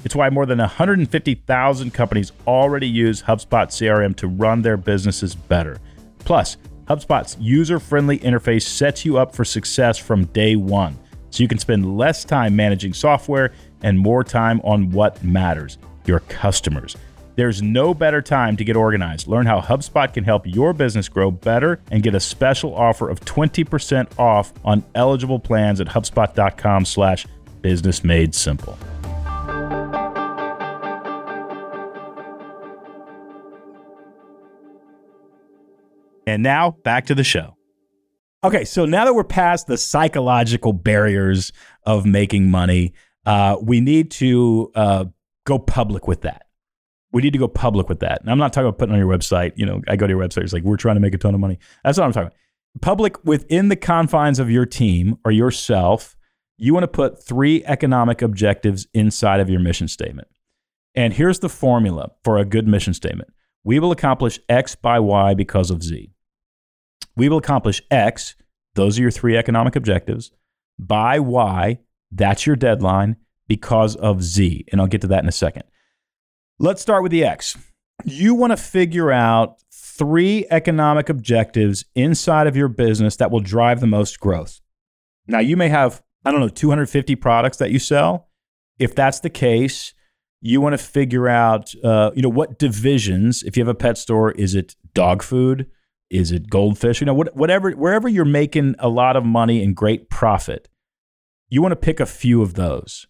It's 0.03 0.15
why 0.15 0.29
more 0.29 0.45
than 0.45 0.59
150,000 0.59 1.93
companies 1.93 2.31
already 2.45 2.87
use 2.87 3.23
HubSpot 3.23 3.67
CRM 3.67 4.15
to 4.17 4.27
run 4.27 4.61
their 4.61 4.77
businesses 4.77 5.33
better. 5.33 5.77
Plus, 6.19 6.57
HubSpot's 6.85 7.37
user 7.39 7.79
friendly 7.79 8.19
interface 8.19 8.63
sets 8.63 9.05
you 9.05 9.17
up 9.17 9.33
for 9.33 9.45
success 9.45 9.97
from 9.97 10.25
day 10.25 10.55
one, 10.55 10.97
so 11.29 11.41
you 11.41 11.47
can 11.47 11.57
spend 11.57 11.97
less 11.97 12.25
time 12.25 12.55
managing 12.55 12.93
software 12.93 13.53
and 13.81 13.97
more 13.97 14.23
time 14.23 14.59
on 14.63 14.91
what 14.91 15.23
matters 15.23 15.77
your 16.05 16.19
customers. 16.21 16.97
There's 17.35 17.61
no 17.61 17.93
better 17.93 18.21
time 18.21 18.57
to 18.57 18.63
get 18.63 18.75
organized. 18.75 19.27
Learn 19.27 19.45
how 19.45 19.59
HubSpot 19.59 20.13
can 20.13 20.23
help 20.23 20.45
your 20.45 20.73
business 20.73 21.09
grow 21.09 21.31
better 21.31 21.79
and 21.89 22.03
get 22.03 22.13
a 22.13 22.19
special 22.19 22.75
offer 22.75 23.09
of 23.09 23.21
20% 23.21 24.19
off 24.19 24.53
on 24.63 24.83
eligible 24.93 25.39
plans 25.39 25.81
at 25.81 25.87
HubSpot.com 25.87 26.85
slash 26.85 27.25
business 27.61 28.03
made 28.03 28.35
simple. 28.35 28.77
And 36.25 36.43
now 36.43 36.71
back 36.83 37.05
to 37.07 37.15
the 37.15 37.23
show. 37.23 37.57
Okay, 38.43 38.65
so 38.65 38.85
now 38.85 39.05
that 39.05 39.13
we're 39.13 39.23
past 39.23 39.67
the 39.67 39.77
psychological 39.77 40.73
barriers 40.73 41.51
of 41.85 42.05
making 42.05 42.51
money, 42.51 42.93
uh, 43.25 43.55
we 43.61 43.79
need 43.79 44.11
to 44.11 44.71
uh, 44.75 45.05
go 45.45 45.57
public 45.57 46.07
with 46.07 46.21
that. 46.21 46.47
We 47.13 47.21
need 47.21 47.33
to 47.33 47.39
go 47.39 47.47
public 47.47 47.87
with 47.87 47.99
that. 48.01 48.21
And 48.21 48.29
I'm 48.29 48.37
not 48.37 48.51
talking 48.51 48.67
about 48.67 48.79
putting 48.79 48.93
on 48.93 48.99
your 48.99 49.07
website. 49.07 49.53
You 49.55 49.65
know, 49.65 49.81
I 49.87 49.95
go 49.95 50.07
to 50.07 50.11
your 50.11 50.21
website, 50.21 50.43
it's 50.43 50.53
like, 50.53 50.63
we're 50.63 50.77
trying 50.77 50.95
to 50.95 50.99
make 50.99 51.13
a 51.13 51.17
ton 51.17 51.33
of 51.33 51.39
money. 51.39 51.59
That's 51.83 51.97
what 51.97 52.05
I'm 52.05 52.11
talking 52.11 52.27
about. 52.27 52.37
Public 52.81 53.23
within 53.23 53.69
the 53.69 53.75
confines 53.75 54.39
of 54.39 54.49
your 54.49 54.65
team 54.65 55.17
or 55.23 55.31
yourself, 55.31 56.17
you 56.57 56.73
want 56.73 56.83
to 56.83 56.87
put 56.87 57.23
three 57.23 57.63
economic 57.65 58.21
objectives 58.21 58.87
inside 58.93 59.39
of 59.39 59.49
your 59.49 59.59
mission 59.59 59.87
statement. 59.87 60.27
And 60.95 61.13
here's 61.13 61.39
the 61.39 61.49
formula 61.49 62.11
for 62.23 62.37
a 62.37 62.45
good 62.45 62.67
mission 62.67 62.93
statement 62.93 63.29
we 63.63 63.79
will 63.79 63.91
accomplish 63.91 64.39
X 64.49 64.75
by 64.75 64.99
Y 64.99 65.33
because 65.33 65.71
of 65.71 65.81
Z. 65.81 66.12
We 67.15 67.29
will 67.29 67.37
accomplish 67.37 67.81
X, 67.91 68.35
those 68.75 68.97
are 68.97 69.03
your 69.03 69.11
three 69.11 69.37
economic 69.37 69.75
objectives, 69.75 70.31
by 70.79 71.19
Y, 71.19 71.79
that's 72.11 72.45
your 72.45 72.55
deadline, 72.55 73.17
because 73.47 73.95
of 73.95 74.23
Z. 74.23 74.65
And 74.71 74.81
I'll 74.81 74.87
get 74.87 75.01
to 75.01 75.07
that 75.07 75.23
in 75.23 75.29
a 75.29 75.33
second. 75.33 75.63
Let's 76.59 76.81
start 76.81 77.03
with 77.03 77.11
the 77.11 77.23
X. 77.23 77.57
You 78.03 78.33
want 78.35 78.51
to 78.51 78.57
figure 78.57 79.11
out 79.11 79.57
three 79.71 80.45
economic 80.49 81.09
objectives 81.09 81.85
inside 81.95 82.47
of 82.47 82.55
your 82.55 82.67
business 82.67 83.15
that 83.17 83.31
will 83.31 83.39
drive 83.39 83.79
the 83.79 83.87
most 83.87 84.19
growth. 84.19 84.59
Now, 85.27 85.39
you 85.39 85.55
may 85.55 85.69
have, 85.69 86.01
I 86.25 86.31
don't 86.31 86.39
know, 86.39 86.49
250 86.49 87.15
products 87.15 87.57
that 87.57 87.71
you 87.71 87.79
sell. 87.79 88.29
If 88.79 88.95
that's 88.95 89.19
the 89.19 89.29
case, 89.29 89.93
you 90.41 90.59
want 90.59 90.73
to 90.73 90.77
figure 90.77 91.29
out, 91.29 91.73
uh, 91.83 92.11
you 92.15 92.21
know, 92.21 92.29
what 92.29 92.59
divisions. 92.59 93.43
If 93.43 93.55
you 93.55 93.61
have 93.61 93.69
a 93.69 93.75
pet 93.75 93.97
store, 93.97 94.31
is 94.31 94.55
it 94.55 94.75
dog 94.93 95.23
food? 95.23 95.67
Is 96.13 96.31
it 96.31 96.47
goldfish? 96.47 97.01
You 97.01 97.05
know, 97.05 97.15
what, 97.15 97.35
whatever, 97.35 97.71
wherever 97.71 98.07
you're 98.07 98.23
making 98.23 98.75
a 98.77 98.87
lot 98.87 99.15
of 99.15 99.25
money 99.25 99.63
and 99.63 99.75
great 99.75 100.11
profit, 100.11 100.69
you 101.49 101.59
want 101.59 101.71
to 101.71 101.75
pick 101.75 101.99
a 101.99 102.05
few 102.05 102.43
of 102.43 102.53
those. 102.53 103.07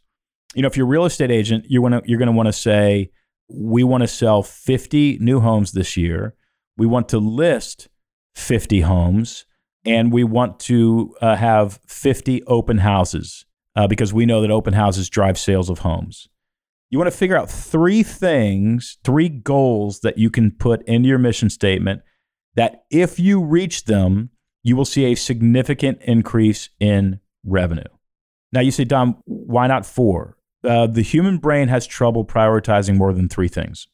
You 0.56 0.62
know, 0.62 0.70
if 0.70 0.78
you're 0.78 0.86
a 0.86 0.90
real 0.90 1.04
estate 1.04 1.30
agent, 1.30 1.66
you 1.68 1.82
want 1.82 1.96
to, 1.96 2.02
you're 2.10 2.18
going 2.18 2.28
to 2.28 2.32
want 2.32 2.48
to 2.48 2.54
say, 2.54 3.10
we 3.50 3.84
want 3.84 4.04
to 4.04 4.08
sell 4.08 4.42
50 4.42 5.18
new 5.20 5.42
homes 5.42 5.74
this 5.74 5.98
year. 5.98 6.36
We 6.78 6.86
want 6.88 7.10
to 7.10 7.18
list 7.18 7.90
50 8.36 8.80
homes, 8.82 9.46
and 9.86 10.10
we 10.14 10.24
want 10.24 10.62
to 10.62 11.14
uh, 11.20 11.36
have 11.36 11.82
50 11.86 12.42
open 12.46 12.78
houses 12.78 13.46
uh, 13.76 13.86
because 13.86 14.14
we 14.14 14.26
know 14.26 14.40
that 14.40 14.50
open 14.50 14.76
houses 14.76 15.10
drive 15.10 15.38
sales 15.38 15.70
of 15.70 15.80
homes. 15.80 16.30
You 16.90 17.00
want 17.00 17.12
to 17.12 17.18
figure 17.18 17.36
out 17.36 17.52
three 17.52 18.02
things, 18.02 18.98
three 19.04 19.28
goals 19.28 20.00
that 20.02 20.18
you 20.18 20.30
can 20.30 20.52
put 20.52 20.88
into 20.88 21.10
your 21.10 21.18
mission 21.18 21.50
statement 21.50 22.02
that 22.56 22.84
if 22.90 23.20
you 23.20 23.44
reach 23.44 23.86
them, 23.86 24.30
you 24.64 24.76
will 24.76 24.86
see 24.86 25.06
a 25.06 25.16
significant 25.16 26.02
increase 26.02 26.70
in 26.80 27.20
revenue. 27.46 27.84
Now, 28.52 28.62
you 28.62 28.72
say, 28.72 28.84
Don, 28.86 29.18
why 29.26 29.68
not 29.68 29.86
four? 29.86 30.38
Uh, 30.64 30.88
the 30.88 31.02
human 31.02 31.38
brain 31.38 31.68
has 31.68 31.86
trouble 31.86 32.26
prioritizing 32.26 32.96
more 32.96 33.14
than 33.14 33.28
three 33.28 33.48
things. 33.50 33.88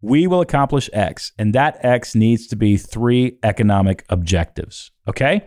We 0.00 0.26
will 0.26 0.40
accomplish 0.40 0.88
X, 0.92 1.32
and 1.38 1.54
that 1.54 1.84
X 1.84 2.14
needs 2.14 2.46
to 2.48 2.56
be 2.56 2.76
three 2.76 3.38
economic 3.42 4.04
objectives. 4.08 4.92
Okay? 5.08 5.46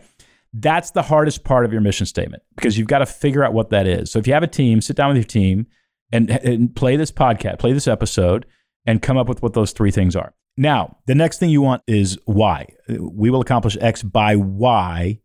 That's 0.54 0.92
the 0.92 1.04
hardest 1.04 1.44
part 1.44 1.66
of 1.66 1.72
your 1.72 1.82
mission 1.82 2.06
statement 2.06 2.44
because 2.56 2.78
you've 2.78 2.88
got 2.88 3.00
to 3.00 3.06
figure 3.06 3.44
out 3.44 3.54
what 3.54 3.70
that 3.70 3.88
is. 3.88 4.12
So 4.12 4.20
if 4.20 4.28
you 4.28 4.34
have 4.34 4.44
a 4.44 4.48
team, 4.48 4.82
sit 4.82 4.96
down 4.96 5.10
with 5.10 5.18
your 5.18 5.24
team 5.24 5.68
and, 6.12 6.30
and 6.30 6.76
play 6.76 6.96
this 6.96 7.12
podcast, 7.12 7.60
play 7.60 7.72
this 7.72 7.88
episode, 7.88 8.46
and 8.86 9.02
come 9.02 9.18
up 9.18 9.30
with 9.30 9.42
what 9.44 9.54
those 9.54 9.72
three 9.72 9.92
things 9.92 10.16
are. 10.16 10.34
Now, 10.60 10.98
the 11.06 11.16
next 11.16 11.40
thing 11.40 11.50
you 11.50 11.62
want 11.62 11.84
is 11.88 12.20
why. 12.26 12.68
We 12.90 13.30
will 13.30 13.40
accomplish 13.40 13.78
X 13.80 14.04
by 14.04 14.36
Y 14.36 15.22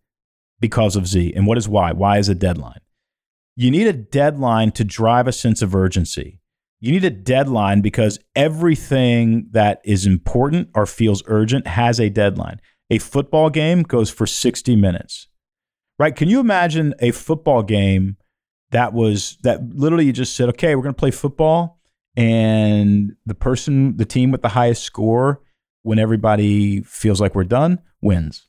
because 0.60 0.94
of 0.94 1.08
Z. 1.08 1.32
And 1.34 1.44
what 1.44 1.58
is 1.58 1.68
Y? 1.68 1.90
Y 1.90 2.18
is 2.18 2.28
a 2.28 2.36
deadline. 2.36 2.78
You 3.56 3.72
need 3.72 3.88
a 3.88 3.92
deadline 3.92 4.70
to 4.72 4.84
drive 4.84 5.26
a 5.26 5.32
sense 5.32 5.60
of 5.60 5.74
urgency. 5.74 6.40
You 6.78 6.92
need 6.92 7.02
a 7.02 7.10
deadline 7.10 7.80
because 7.80 8.20
everything 8.36 9.48
that 9.50 9.80
is 9.84 10.06
important 10.06 10.68
or 10.72 10.86
feels 10.86 11.24
urgent 11.26 11.66
has 11.66 11.98
a 11.98 12.08
deadline. 12.08 12.60
A 12.88 12.98
football 12.98 13.50
game 13.50 13.82
goes 13.82 14.10
for 14.10 14.28
60 14.28 14.76
minutes, 14.76 15.26
right? 15.98 16.14
Can 16.14 16.28
you 16.28 16.38
imagine 16.38 16.94
a 17.00 17.10
football 17.10 17.64
game 17.64 18.18
that 18.70 18.92
was 18.92 19.36
that 19.42 19.74
literally 19.74 20.04
you 20.04 20.12
just 20.12 20.36
said, 20.36 20.48
okay, 20.50 20.76
we're 20.76 20.82
going 20.82 20.94
to 20.94 20.98
play 20.98 21.10
football, 21.10 21.73
and 22.16 23.16
the 23.26 23.34
person, 23.34 23.96
the 23.96 24.04
team 24.04 24.30
with 24.30 24.42
the 24.42 24.48
highest 24.48 24.82
score, 24.82 25.40
when 25.82 25.98
everybody 25.98 26.82
feels 26.82 27.20
like 27.20 27.34
we're 27.34 27.44
done, 27.44 27.78
wins. 28.00 28.48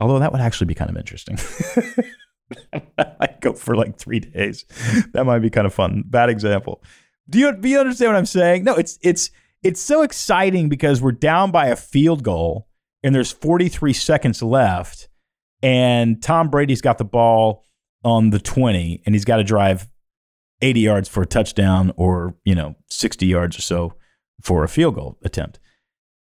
Although 0.00 0.18
that 0.18 0.32
would 0.32 0.40
actually 0.40 0.66
be 0.66 0.74
kind 0.74 0.90
of 0.90 0.96
interesting. 0.96 1.38
I 2.98 3.28
go 3.40 3.52
for 3.52 3.76
like 3.76 3.98
three 3.98 4.20
days. 4.20 4.64
That 5.12 5.24
might 5.24 5.40
be 5.40 5.50
kind 5.50 5.66
of 5.66 5.74
fun. 5.74 6.04
Bad 6.06 6.28
example. 6.28 6.82
Do 7.28 7.38
you 7.38 7.56
do 7.56 7.68
you 7.68 7.80
understand 7.80 8.12
what 8.12 8.18
I'm 8.18 8.26
saying? 8.26 8.64
No, 8.64 8.74
it's 8.74 8.98
it's 9.02 9.30
it's 9.62 9.80
so 9.80 10.02
exciting 10.02 10.68
because 10.68 11.02
we're 11.02 11.12
down 11.12 11.50
by 11.50 11.66
a 11.66 11.76
field 11.76 12.22
goal 12.22 12.68
and 13.02 13.14
there's 13.14 13.32
43 13.32 13.92
seconds 13.92 14.42
left, 14.42 15.08
and 15.62 16.22
Tom 16.22 16.50
Brady's 16.50 16.80
got 16.80 16.98
the 16.98 17.04
ball 17.04 17.64
on 18.04 18.30
the 18.30 18.38
20 18.38 19.02
and 19.04 19.14
he's 19.14 19.24
got 19.24 19.38
to 19.38 19.44
drive 19.44 19.88
80 20.62 20.80
yards 20.80 21.08
for 21.08 21.22
a 21.22 21.26
touchdown 21.26 21.92
or, 21.96 22.34
you 22.44 22.54
know, 22.54 22.74
60 22.88 23.26
yards 23.26 23.58
or 23.58 23.62
so 23.62 23.94
for 24.40 24.64
a 24.64 24.68
field 24.68 24.94
goal 24.94 25.18
attempt. 25.22 25.58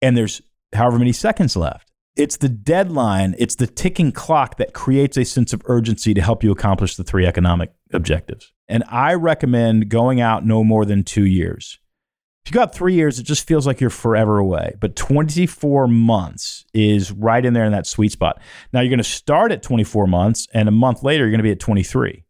And 0.01 0.17
there's 0.17 0.41
however 0.73 0.99
many 0.99 1.13
seconds 1.13 1.55
left. 1.55 1.91
It's 2.15 2.37
the 2.37 2.49
deadline, 2.49 3.35
it's 3.37 3.55
the 3.55 3.67
ticking 3.67 4.13
clock 4.13 4.57
that 4.57 4.73
creates 4.73 5.17
a 5.17 5.25
sense 5.25 5.51
of 5.51 5.61
urgency 5.65 6.13
to 6.13 6.21
help 6.21 6.43
you 6.43 6.51
accomplish 6.51 6.95
the 6.95 7.03
three 7.03 7.25
economic 7.25 7.73
objectives. 7.91 8.53
And 8.69 8.83
I 8.89 9.15
recommend 9.15 9.89
going 9.89 10.21
out 10.21 10.45
no 10.45 10.63
more 10.63 10.85
than 10.85 11.03
two 11.03 11.25
years. 11.25 11.77
If 12.45 12.51
you 12.51 12.53
got 12.53 12.75
three 12.75 12.93
years, 12.93 13.17
it 13.17 13.23
just 13.23 13.47
feels 13.47 13.65
like 13.65 13.81
you're 13.81 13.89
forever 13.89 14.37
away. 14.37 14.75
But 14.79 14.95
24 14.95 15.87
months 15.87 16.63
is 16.73 17.11
right 17.11 17.43
in 17.43 17.53
there 17.53 17.65
in 17.65 17.71
that 17.71 17.87
sweet 17.87 18.11
spot. 18.11 18.39
Now 18.71 18.81
you're 18.81 18.89
going 18.89 18.99
to 18.99 19.03
start 19.03 19.51
at 19.51 19.63
24 19.63 20.05
months, 20.05 20.47
and 20.53 20.69
a 20.69 20.71
month 20.71 21.01
later, 21.01 21.23
you're 21.23 21.31
going 21.31 21.39
to 21.39 21.43
be 21.43 21.51
at 21.51 21.59
23, 21.59 22.23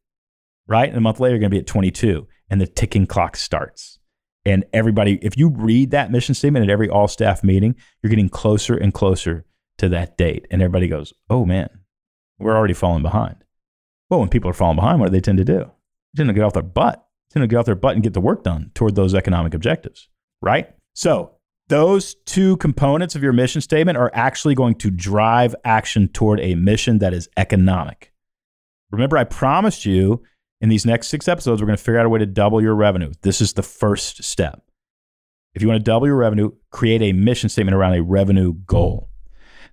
right? 0.67 0.87
And 0.87 0.97
a 0.97 1.01
month 1.01 1.19
later, 1.19 1.35
you're 1.35 1.39
going 1.39 1.51
to 1.51 1.55
be 1.55 1.59
at 1.59 1.67
22, 1.67 2.27
and 2.49 2.61
the 2.61 2.67
ticking 2.67 3.05
clock 3.05 3.35
starts. 3.35 3.99
And 4.45 4.63
everybody, 4.73 5.17
if 5.21 5.37
you 5.37 5.49
read 5.49 5.91
that 5.91 6.11
mission 6.11 6.35
statement 6.35 6.63
at 6.63 6.71
every 6.71 6.87
all 6.87 7.07
staff 7.07 7.43
meeting, 7.43 7.75
you're 8.01 8.09
getting 8.09 8.29
closer 8.29 8.75
and 8.75 8.93
closer 8.93 9.45
to 9.79 9.89
that 9.89 10.17
date. 10.17 10.45
And 10.51 10.61
everybody 10.61 10.87
goes, 10.87 11.13
oh 11.29 11.45
man, 11.45 11.69
we're 12.37 12.55
already 12.55 12.73
falling 12.73 13.01
behind. 13.01 13.37
Well, 14.09 14.19
when 14.19 14.29
people 14.29 14.49
are 14.49 14.53
falling 14.53 14.75
behind, 14.75 14.99
what 14.99 15.07
do 15.07 15.11
they 15.11 15.19
tend 15.19 15.39
to 15.39 15.45
do? 15.45 15.71
They 16.13 16.17
tend 16.17 16.29
to 16.29 16.33
get 16.33 16.43
off 16.43 16.53
their 16.53 16.61
butt. 16.61 17.03
They 17.29 17.39
tend 17.39 17.43
to 17.43 17.47
get 17.47 17.57
off 17.57 17.65
their 17.65 17.75
butt 17.75 17.95
and 17.95 18.03
get 18.03 18.13
the 18.13 18.21
work 18.21 18.43
done 18.43 18.71
toward 18.75 18.95
those 18.95 19.15
economic 19.15 19.55
objectives, 19.55 20.09
right? 20.41 20.69
So 20.93 21.31
those 21.67 22.15
two 22.25 22.57
components 22.57 23.15
of 23.15 23.23
your 23.23 23.33
mission 23.33 23.61
statement 23.61 23.97
are 23.97 24.11
actually 24.13 24.53
going 24.53 24.75
to 24.75 24.91
drive 24.91 25.55
action 25.65 26.07
toward 26.09 26.39
a 26.39 26.53
mission 26.53 26.99
that 26.99 27.13
is 27.13 27.27
economic. 27.35 28.13
Remember, 28.91 29.17
I 29.17 29.23
promised 29.23 29.85
you 29.85 30.21
in 30.61 30.69
these 30.69 30.85
next 30.85 31.07
six 31.07 31.27
episodes, 31.27 31.61
we're 31.61 31.67
going 31.67 31.77
to 31.77 31.83
figure 31.83 31.99
out 31.99 32.05
a 32.05 32.09
way 32.09 32.19
to 32.19 32.25
double 32.25 32.61
your 32.61 32.75
revenue. 32.75 33.11
This 33.21 33.41
is 33.41 33.53
the 33.53 33.63
first 33.63 34.23
step. 34.23 34.61
If 35.53 35.61
you 35.61 35.67
want 35.67 35.79
to 35.79 35.83
double 35.83 36.07
your 36.07 36.17
revenue, 36.17 36.51
create 36.71 37.01
a 37.01 37.13
mission 37.13 37.49
statement 37.49 37.75
around 37.75 37.93
a 37.93 38.03
revenue 38.03 38.53
goal. 38.53 39.09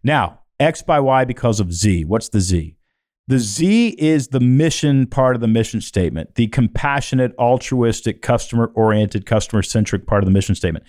Now, 0.03 0.41
X 0.61 0.83
by 0.83 1.01
Y 1.01 1.25
because 1.25 1.61
of 1.61 1.73
Z. 1.73 2.05
What's 2.05 2.29
the 2.29 2.41
Z? 2.41 2.77
The 3.29 3.39
Z 3.39 3.97
is 3.99 4.29
the 4.29 4.41
mission 4.41 5.07
part 5.07 5.37
of 5.37 5.41
the 5.41 5.49
mission 5.49 5.81
statement, 5.81 6.35
the 6.35 6.49
compassionate, 6.49 7.33
altruistic, 7.39 8.21
customer 8.21 8.73
oriented, 8.75 9.27
customer 9.27 9.63
centric 9.63 10.07
part 10.07 10.23
of 10.23 10.27
the 10.27 10.33
mission 10.33 10.55
statement. 10.55 10.85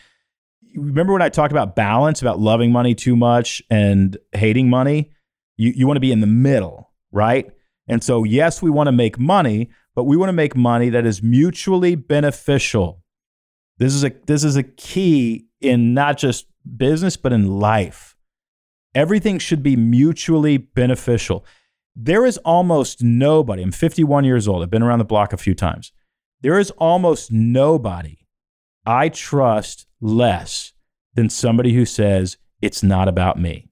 Remember 0.75 1.13
when 1.13 1.21
I 1.21 1.29
talked 1.29 1.51
about 1.51 1.75
balance, 1.75 2.21
about 2.21 2.39
loving 2.39 2.71
money 2.71 2.95
too 2.95 3.15
much 3.15 3.62
and 3.69 4.17
hating 4.32 4.69
money? 4.69 5.12
You, 5.58 5.71
you 5.75 5.86
want 5.86 5.97
to 5.97 6.01
be 6.01 6.12
in 6.12 6.21
the 6.21 6.27
middle, 6.27 6.91
right? 7.12 7.51
And 7.87 8.03
so, 8.03 8.23
yes, 8.23 8.61
we 8.61 8.69
want 8.69 8.87
to 8.87 8.91
make 8.91 9.19
money, 9.19 9.69
but 9.95 10.05
we 10.05 10.17
want 10.17 10.29
to 10.29 10.33
make 10.33 10.55
money 10.55 10.89
that 10.89 11.05
is 11.05 11.21
mutually 11.21 11.95
beneficial. 11.95 13.03
This 13.77 13.93
is 13.93 14.03
a, 14.03 14.11
this 14.25 14.43
is 14.43 14.55
a 14.55 14.63
key 14.63 15.47
in 15.59 15.93
not 15.93 16.17
just 16.17 16.47
business, 16.77 17.17
but 17.17 17.33
in 17.33 17.59
life 17.59 18.13
Everything 18.95 19.39
should 19.39 19.63
be 19.63 19.75
mutually 19.75 20.57
beneficial. 20.57 21.45
There 21.95 22.25
is 22.25 22.37
almost 22.39 23.01
nobody, 23.01 23.63
I'm 23.63 23.71
51 23.71 24.23
years 24.23 24.47
old, 24.47 24.61
I've 24.61 24.69
been 24.69 24.83
around 24.83 24.99
the 24.99 25.05
block 25.05 25.33
a 25.33 25.37
few 25.37 25.55
times. 25.55 25.91
There 26.41 26.59
is 26.59 26.71
almost 26.71 27.31
nobody 27.31 28.17
I 28.85 29.09
trust 29.09 29.87
less 30.01 30.73
than 31.13 31.29
somebody 31.29 31.73
who 31.73 31.85
says, 31.85 32.37
it's 32.61 32.83
not 32.83 33.07
about 33.07 33.39
me. 33.39 33.69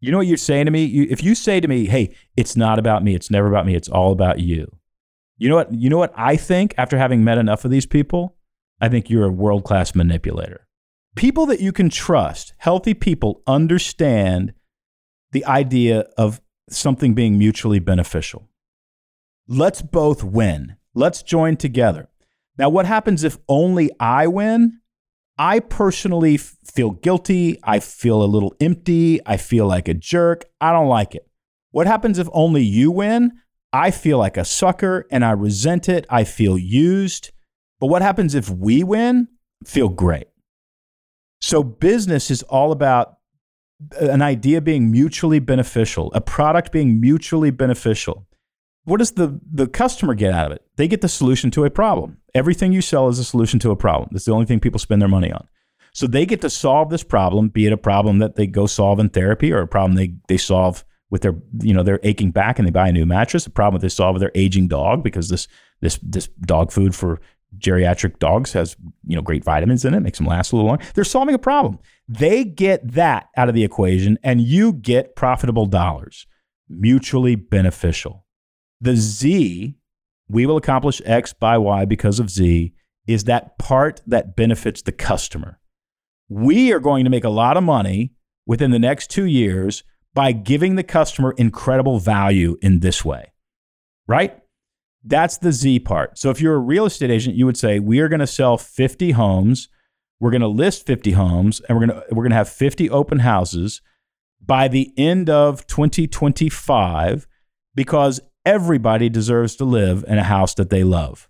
You 0.00 0.12
know 0.12 0.18
what 0.18 0.26
you're 0.26 0.36
saying 0.36 0.66
to 0.66 0.70
me? 0.70 0.84
You, 0.84 1.06
if 1.08 1.24
you 1.24 1.34
say 1.34 1.60
to 1.60 1.68
me, 1.68 1.86
hey, 1.86 2.14
it's 2.36 2.56
not 2.56 2.78
about 2.78 3.02
me, 3.02 3.14
it's 3.14 3.30
never 3.30 3.48
about 3.48 3.66
me, 3.66 3.74
it's 3.74 3.88
all 3.88 4.12
about 4.12 4.40
you. 4.40 4.70
You 5.38 5.48
know 5.48 5.56
what? 5.56 5.72
You 5.72 5.90
know 5.90 5.98
what 5.98 6.12
I 6.16 6.36
think 6.36 6.74
after 6.78 6.98
having 6.98 7.24
met 7.24 7.38
enough 7.38 7.64
of 7.64 7.70
these 7.70 7.86
people? 7.86 8.36
I 8.80 8.88
think 8.88 9.08
you're 9.08 9.24
a 9.24 9.30
world 9.30 9.64
class 9.64 9.94
manipulator 9.94 10.66
people 11.16 11.46
that 11.46 11.60
you 11.60 11.72
can 11.72 11.90
trust, 11.90 12.52
healthy 12.58 12.94
people, 12.94 13.42
understand 13.48 14.52
the 15.32 15.44
idea 15.46 16.00
of 16.16 16.40
something 16.70 17.14
being 17.14 17.36
mutually 17.36 17.80
beneficial. 17.80 18.48
Let's 19.48 19.82
both 19.82 20.22
win. 20.22 20.76
Let's 20.94 21.22
join 21.22 21.56
together. 21.56 22.08
Now, 22.58 22.68
what 22.68 22.86
happens 22.86 23.24
if 23.24 23.38
only 23.48 23.90
I 23.98 24.28
win? 24.28 24.80
I 25.38 25.60
personally 25.60 26.38
feel 26.38 26.90
guilty. 26.90 27.58
I 27.62 27.80
feel 27.80 28.22
a 28.22 28.24
little 28.24 28.54
empty. 28.60 29.20
I 29.26 29.36
feel 29.36 29.66
like 29.66 29.88
a 29.88 29.94
jerk. 29.94 30.44
I 30.60 30.72
don't 30.72 30.88
like 30.88 31.14
it. 31.14 31.28
What 31.70 31.86
happens 31.86 32.18
if 32.18 32.28
only 32.32 32.62
you 32.62 32.90
win? 32.90 33.32
I 33.72 33.90
feel 33.90 34.18
like 34.18 34.36
a 34.36 34.44
sucker 34.44 35.06
and 35.10 35.24
I 35.24 35.32
resent 35.32 35.88
it. 35.88 36.06
I 36.08 36.24
feel 36.24 36.56
used. 36.56 37.32
But 37.80 37.88
what 37.88 38.00
happens 38.00 38.34
if 38.34 38.48
we 38.48 38.82
win? 38.82 39.28
Feel 39.64 39.90
great. 39.90 40.28
So 41.40 41.62
business 41.62 42.30
is 42.30 42.42
all 42.44 42.72
about 42.72 43.18
uh, 44.00 44.08
an 44.08 44.22
idea 44.22 44.62
being 44.62 44.90
mutually 44.90 45.38
beneficial, 45.38 46.10
a 46.14 46.20
product 46.20 46.72
being 46.72 46.98
mutually 46.98 47.50
beneficial. 47.50 48.26
What 48.86 48.98
does 48.98 49.10
the, 49.10 49.40
the 49.52 49.66
customer 49.66 50.14
get 50.14 50.32
out 50.32 50.46
of 50.46 50.52
it? 50.52 50.62
They 50.76 50.86
get 50.86 51.00
the 51.00 51.08
solution 51.08 51.50
to 51.50 51.64
a 51.64 51.70
problem. 51.70 52.18
Everything 52.34 52.72
you 52.72 52.80
sell 52.80 53.08
is 53.08 53.18
a 53.18 53.24
solution 53.24 53.58
to 53.60 53.72
a 53.72 53.76
problem. 53.76 54.08
That's 54.12 54.26
the 54.26 54.32
only 54.32 54.46
thing 54.46 54.60
people 54.60 54.78
spend 54.78 55.02
their 55.02 55.08
money 55.08 55.32
on. 55.32 55.48
So 55.92 56.06
they 56.06 56.24
get 56.24 56.40
to 56.42 56.50
solve 56.50 56.90
this 56.90 57.02
problem, 57.02 57.48
be 57.48 57.66
it 57.66 57.72
a 57.72 57.76
problem 57.76 58.18
that 58.18 58.36
they 58.36 58.46
go 58.46 58.66
solve 58.66 59.00
in 59.00 59.08
therapy 59.08 59.52
or 59.52 59.58
a 59.58 59.66
problem 59.66 59.96
they, 59.96 60.14
they 60.28 60.36
solve 60.36 60.84
with 61.10 61.22
their 61.22 61.34
you 61.62 61.72
know 61.72 61.82
their 61.82 62.00
aching 62.02 62.30
back 62.30 62.58
and 62.58 62.66
they 62.66 62.72
buy 62.72 62.88
a 62.88 62.92
new 62.92 63.06
mattress, 63.06 63.46
a 63.46 63.50
problem 63.50 63.80
they 63.80 63.88
solve 63.88 64.14
with 64.14 64.20
their 64.20 64.32
aging 64.34 64.68
dog 64.68 65.02
because 65.02 65.28
this 65.28 65.48
this 65.80 65.98
this 66.02 66.28
dog 66.42 66.70
food 66.70 66.94
for 66.94 67.20
geriatric 67.58 68.18
dogs 68.18 68.52
has 68.52 68.76
you 69.06 69.16
know 69.16 69.22
great 69.22 69.42
vitamins 69.42 69.84
in 69.84 69.94
it, 69.94 70.00
makes 70.00 70.18
them 70.18 70.26
last 70.26 70.52
a 70.52 70.56
little 70.56 70.68
longer. 70.68 70.84
They're 70.94 71.04
solving 71.04 71.34
a 71.34 71.38
problem. 71.38 71.78
They 72.08 72.44
get 72.44 72.92
that 72.92 73.28
out 73.36 73.48
of 73.48 73.54
the 73.54 73.64
equation, 73.64 74.18
and 74.22 74.40
you 74.40 74.72
get 74.74 75.16
profitable 75.16 75.66
dollars, 75.66 76.26
mutually 76.68 77.36
beneficial. 77.36 78.25
The 78.80 78.96
Z, 78.96 79.74
we 80.28 80.46
will 80.46 80.56
accomplish 80.56 81.00
X 81.04 81.32
by 81.32 81.58
Y 81.58 81.84
because 81.84 82.20
of 82.20 82.30
Z, 82.30 82.72
is 83.06 83.24
that 83.24 83.58
part 83.58 84.02
that 84.06 84.36
benefits 84.36 84.82
the 84.82 84.92
customer. 84.92 85.60
We 86.28 86.72
are 86.72 86.80
going 86.80 87.04
to 87.04 87.10
make 87.10 87.24
a 87.24 87.28
lot 87.28 87.56
of 87.56 87.62
money 87.62 88.12
within 88.46 88.70
the 88.70 88.78
next 88.78 89.10
two 89.10 89.24
years 89.24 89.84
by 90.14 90.32
giving 90.32 90.76
the 90.76 90.82
customer 90.82 91.32
incredible 91.36 91.98
value 91.98 92.56
in 92.62 92.80
this 92.80 93.04
way, 93.04 93.32
right? 94.06 94.38
That's 95.04 95.38
the 95.38 95.52
Z 95.52 95.80
part. 95.80 96.18
So 96.18 96.30
if 96.30 96.40
you're 96.40 96.56
a 96.56 96.58
real 96.58 96.86
estate 96.86 97.10
agent, 97.10 97.36
you 97.36 97.46
would 97.46 97.56
say, 97.56 97.78
we 97.78 98.00
are 98.00 98.08
going 98.08 98.20
to 98.20 98.26
sell 98.26 98.56
50 98.58 99.12
homes. 99.12 99.68
We're 100.18 100.30
going 100.32 100.40
to 100.40 100.48
list 100.48 100.86
50 100.86 101.12
homes 101.12 101.60
and 101.68 101.78
we're 101.78 101.86
going 101.86 102.00
to, 102.00 102.06
we're 102.14 102.24
going 102.24 102.30
to 102.30 102.36
have 102.36 102.48
50 102.48 102.90
open 102.90 103.20
houses. 103.20 103.80
by 104.44 104.68
the 104.68 104.92
end 104.96 105.28
of 105.28 105.66
2025 105.66 107.26
because 107.74 108.20
everybody 108.46 109.10
deserves 109.10 109.56
to 109.56 109.64
live 109.64 110.04
in 110.08 110.16
a 110.16 110.22
house 110.22 110.54
that 110.54 110.70
they 110.70 110.84
love. 110.84 111.28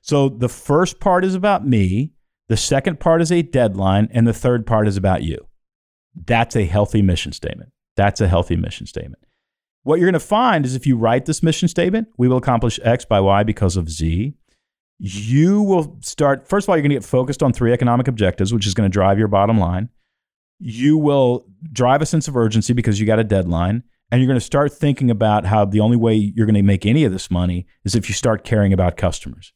So 0.00 0.28
the 0.28 0.48
first 0.48 1.00
part 1.00 1.24
is 1.24 1.34
about 1.34 1.66
me, 1.66 2.12
the 2.48 2.56
second 2.56 3.00
part 3.00 3.20
is 3.20 3.30
a 3.30 3.42
deadline, 3.42 4.08
and 4.12 4.26
the 4.26 4.32
third 4.32 4.66
part 4.66 4.88
is 4.88 4.96
about 4.96 5.22
you. 5.22 5.46
That's 6.14 6.56
a 6.56 6.64
healthy 6.64 7.02
mission 7.02 7.32
statement. 7.32 7.70
That's 7.96 8.20
a 8.20 8.28
healthy 8.28 8.56
mission 8.56 8.86
statement. 8.86 9.22
What 9.82 9.98
you're 9.98 10.06
going 10.06 10.14
to 10.14 10.20
find 10.20 10.64
is 10.64 10.76
if 10.76 10.86
you 10.86 10.96
write 10.96 11.26
this 11.26 11.42
mission 11.42 11.68
statement, 11.68 12.08
we 12.16 12.28
will 12.28 12.36
accomplish 12.36 12.78
X 12.82 13.04
by 13.04 13.20
Y 13.20 13.42
because 13.42 13.76
of 13.76 13.90
Z. 13.90 14.34
You 14.98 15.62
will 15.62 15.98
start, 16.00 16.46
first 16.46 16.66
of 16.66 16.68
all, 16.68 16.76
you're 16.76 16.82
going 16.82 16.90
to 16.90 16.96
get 16.96 17.04
focused 17.04 17.42
on 17.42 17.52
three 17.52 17.72
economic 17.72 18.06
objectives, 18.06 18.54
which 18.54 18.66
is 18.66 18.74
going 18.74 18.88
to 18.88 18.92
drive 18.92 19.18
your 19.18 19.28
bottom 19.28 19.58
line. 19.58 19.88
You 20.60 20.96
will 20.96 21.46
drive 21.72 22.02
a 22.02 22.06
sense 22.06 22.28
of 22.28 22.36
urgency 22.36 22.72
because 22.72 23.00
you 23.00 23.06
got 23.06 23.18
a 23.18 23.24
deadline. 23.24 23.82
And 24.12 24.20
you're 24.20 24.28
going 24.28 24.38
to 24.38 24.44
start 24.44 24.74
thinking 24.74 25.10
about 25.10 25.46
how 25.46 25.64
the 25.64 25.80
only 25.80 25.96
way 25.96 26.14
you're 26.14 26.44
going 26.44 26.54
to 26.54 26.62
make 26.62 26.84
any 26.84 27.04
of 27.04 27.12
this 27.12 27.30
money 27.30 27.66
is 27.82 27.94
if 27.94 28.10
you 28.10 28.14
start 28.14 28.44
caring 28.44 28.70
about 28.70 28.98
customers, 28.98 29.54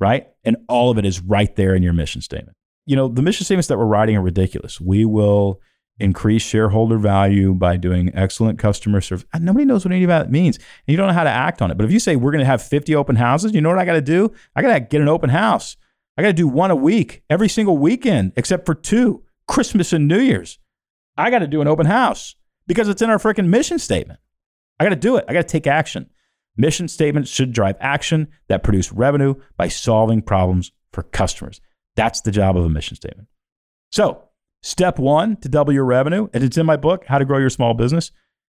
right? 0.00 0.26
And 0.42 0.56
all 0.70 0.90
of 0.90 0.96
it 0.96 1.04
is 1.04 1.20
right 1.20 1.54
there 1.54 1.74
in 1.74 1.82
your 1.82 1.92
mission 1.92 2.22
statement. 2.22 2.56
You 2.86 2.96
know, 2.96 3.08
the 3.08 3.20
mission 3.20 3.44
statements 3.44 3.68
that 3.68 3.76
we're 3.76 3.84
writing 3.84 4.16
are 4.16 4.22
ridiculous. 4.22 4.80
We 4.80 5.04
will 5.04 5.60
increase 5.98 6.40
shareholder 6.40 6.96
value 6.96 7.52
by 7.52 7.76
doing 7.76 8.10
excellent 8.14 8.58
customer 8.58 9.02
service. 9.02 9.26
Nobody 9.38 9.66
knows 9.66 9.84
what 9.84 9.92
any 9.92 10.04
of 10.04 10.08
that 10.08 10.32
means. 10.32 10.56
And 10.56 10.64
you 10.86 10.96
don't 10.96 11.08
know 11.08 11.12
how 11.12 11.24
to 11.24 11.30
act 11.30 11.60
on 11.60 11.70
it. 11.70 11.76
But 11.76 11.84
if 11.84 11.92
you 11.92 12.00
say 12.00 12.16
we're 12.16 12.32
going 12.32 12.40
to 12.40 12.46
have 12.46 12.62
50 12.62 12.94
open 12.94 13.16
houses, 13.16 13.52
you 13.52 13.60
know 13.60 13.68
what 13.68 13.78
I 13.78 13.84
got 13.84 13.92
to 13.92 14.00
do? 14.00 14.32
I 14.56 14.62
got 14.62 14.72
to 14.72 14.80
get 14.80 15.02
an 15.02 15.08
open 15.08 15.28
house. 15.28 15.76
I 16.16 16.22
got 16.22 16.28
to 16.28 16.32
do 16.32 16.48
one 16.48 16.70
a 16.70 16.76
week 16.76 17.22
every 17.28 17.50
single 17.50 17.76
weekend 17.76 18.32
except 18.34 18.64
for 18.64 18.74
two, 18.74 19.24
Christmas 19.46 19.92
and 19.92 20.08
New 20.08 20.20
Year's. 20.20 20.58
I 21.18 21.28
got 21.28 21.40
to 21.40 21.46
do 21.46 21.60
an 21.60 21.68
open 21.68 21.84
house 21.84 22.34
because 22.66 22.88
it's 22.88 23.02
in 23.02 23.10
our 23.10 23.18
freaking 23.18 23.48
mission 23.48 23.78
statement. 23.78 24.20
I 24.78 24.84
got 24.84 24.90
to 24.90 24.96
do 24.96 25.16
it. 25.16 25.24
I 25.28 25.32
got 25.32 25.42
to 25.42 25.48
take 25.48 25.66
action. 25.66 26.10
Mission 26.56 26.88
statements 26.88 27.30
should 27.30 27.52
drive 27.52 27.76
action 27.80 28.28
that 28.48 28.62
produce 28.62 28.92
revenue 28.92 29.34
by 29.56 29.68
solving 29.68 30.22
problems 30.22 30.72
for 30.92 31.02
customers. 31.02 31.60
That's 31.96 32.20
the 32.20 32.30
job 32.30 32.56
of 32.56 32.64
a 32.64 32.68
mission 32.68 32.96
statement. 32.96 33.28
So, 33.90 34.28
Step 34.64 34.98
one 34.98 35.36
to 35.36 35.48
double 35.50 35.74
your 35.74 35.84
revenue, 35.84 36.26
and 36.32 36.42
it's 36.42 36.56
in 36.56 36.64
my 36.64 36.78
book, 36.78 37.04
How 37.04 37.18
to 37.18 37.26
Grow 37.26 37.36
Your 37.36 37.50
Small 37.50 37.74
Business, 37.74 38.10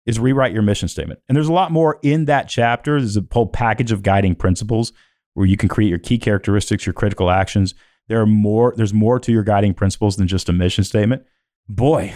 is 0.08 0.18
rewrite 0.18 0.54
your 0.54 0.64
mission 0.64 0.88
statement. 0.88 1.20
And 1.30 1.36
there's 1.36 1.48
a 1.48 1.54
lot 1.54 1.72
more 1.72 2.00
in 2.02 2.26
that 2.26 2.50
chapter. 2.50 3.00
There's 3.00 3.16
a 3.16 3.24
whole 3.32 3.46
package 3.46 3.92
of 3.92 4.02
guiding 4.02 4.34
principles 4.34 4.92
where 5.36 5.46
you 5.46 5.56
can 5.56 5.70
create 5.70 5.90
your 5.90 6.00
key 6.00 6.18
characteristics, 6.18 6.84
your 6.84 6.94
critical 6.94 7.30
actions. 7.30 7.76
There 8.08 8.20
are 8.20 8.26
more, 8.26 8.74
there's 8.76 8.92
more 8.92 9.20
to 9.20 9.32
your 9.32 9.44
guiding 9.44 9.76
principles 9.76 10.16
than 10.16 10.28
just 10.28 10.50
a 10.50 10.52
mission 10.52 10.84
statement. 10.84 11.26
Boy, 11.70 12.14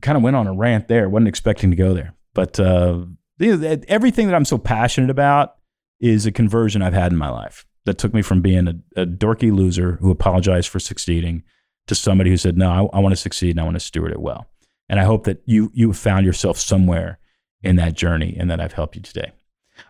kind 0.00 0.16
of 0.16 0.22
went 0.22 0.36
on 0.36 0.46
a 0.46 0.54
rant 0.54 0.88
there. 0.88 1.08
Wasn't 1.08 1.28
expecting 1.28 1.70
to 1.70 1.76
go 1.76 1.92
there. 1.92 2.14
But 2.34 2.58
uh, 2.58 3.04
everything 3.38 4.26
that 4.26 4.34
I'm 4.34 4.44
so 4.44 4.58
passionate 4.58 5.10
about 5.10 5.56
is 6.00 6.26
a 6.26 6.32
conversion 6.32 6.82
I've 6.82 6.94
had 6.94 7.12
in 7.12 7.18
my 7.18 7.28
life 7.28 7.66
that 7.84 7.98
took 7.98 8.12
me 8.12 8.22
from 8.22 8.42
being 8.42 8.66
a, 8.68 9.02
a 9.02 9.06
dorky 9.06 9.54
loser 9.54 9.98
who 10.00 10.10
apologized 10.10 10.68
for 10.68 10.80
succeeding 10.80 11.42
to 11.86 11.94
somebody 11.94 12.30
who 12.30 12.36
said, 12.36 12.56
"No, 12.56 12.70
I, 12.70 12.96
I 12.96 13.00
want 13.00 13.12
to 13.12 13.20
succeed 13.20 13.50
and 13.50 13.60
I 13.60 13.64
want 13.64 13.76
to 13.76 13.80
steward 13.80 14.12
it 14.12 14.20
well." 14.20 14.46
And 14.88 14.98
I 14.98 15.04
hope 15.04 15.24
that 15.24 15.42
you 15.46 15.70
you 15.74 15.92
found 15.92 16.26
yourself 16.26 16.58
somewhere 16.58 17.18
in 17.62 17.76
that 17.76 17.94
journey 17.94 18.36
and 18.38 18.50
that 18.50 18.60
I've 18.60 18.72
helped 18.72 18.96
you 18.96 19.02
today. 19.02 19.32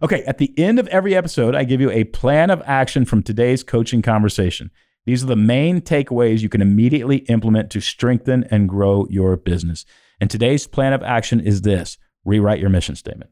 Okay, 0.03 0.23
at 0.25 0.39
the 0.39 0.53
end 0.59 0.79
of 0.79 0.89
every 0.89 1.15
episode, 1.15 1.55
I 1.55 1.65
give 1.65 1.81
you 1.81 1.91
a 1.91 2.05
plan 2.05 2.51
of 2.51 2.63
action 2.67 3.05
from 3.05 3.23
today's 3.23 3.63
coaching 3.63 4.03
conversation. 4.03 4.71
These 5.07 5.23
are 5.23 5.27
the 5.27 5.37
main 5.37 5.81
takeaways 5.81 6.41
you 6.41 6.49
can 6.49 6.61
immediately 6.61 7.19
implement 7.29 7.71
to 7.71 7.81
strengthen 7.81 8.45
and 8.51 8.69
grow 8.69 9.07
your 9.09 9.37
business. 9.37 9.85
And 10.21 10.29
today's 10.29 10.67
plan 10.67 10.93
of 10.93 11.03
action 11.03 11.41
is 11.41 11.63
this 11.63 11.97
rewrite 12.25 12.61
your 12.61 12.71
mission 12.71 12.97
statement. 12.97 13.31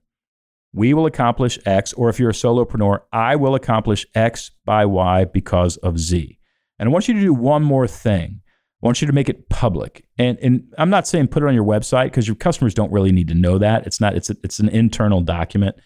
We 0.73 0.95
will 0.95 1.07
accomplish 1.07 1.59
X, 1.67 1.93
or 1.93 2.09
if 2.09 2.19
you're 2.19 2.31
a 2.31 2.33
solopreneur, 2.33 3.01
I 3.13 3.37
will 3.37 3.55
accomplish 3.55 4.07
X 4.15 4.53
by 4.65 4.87
Y 4.87 5.25
because 5.25 5.77
of 5.79 5.99
Z. 5.99 6.39
And 6.79 6.89
I 6.89 6.93
want 6.93 7.09
you 7.09 7.15
to 7.15 7.21
do 7.21 7.35
one 7.35 7.63
more 7.63 7.87
thing. 7.87 8.41
I 8.83 8.87
want 8.87 9.01
you 9.01 9.07
to 9.07 9.13
make 9.13 9.29
it 9.29 9.49
public. 9.49 10.07
And, 10.19 10.39
and 10.41 10.73
I'm 10.79 10.91
not 10.91 11.07
saying 11.09 11.29
put 11.29 11.43
it 11.43 11.47
on 11.47 11.55
your 11.55 11.65
website 11.65 12.07
because 12.07 12.29
your 12.29 12.37
customers 12.37 12.75
don't 12.75 12.93
really 12.93 13.13
need 13.13 13.29
to 13.29 13.35
know 13.35 13.59
that. 13.59 13.87
It's 13.87 14.01
not, 14.01 14.15
it's, 14.15 14.31
a, 14.31 14.37
it's 14.45 14.59
an 14.59 14.69
internal 14.69 15.21
document, 15.23 15.77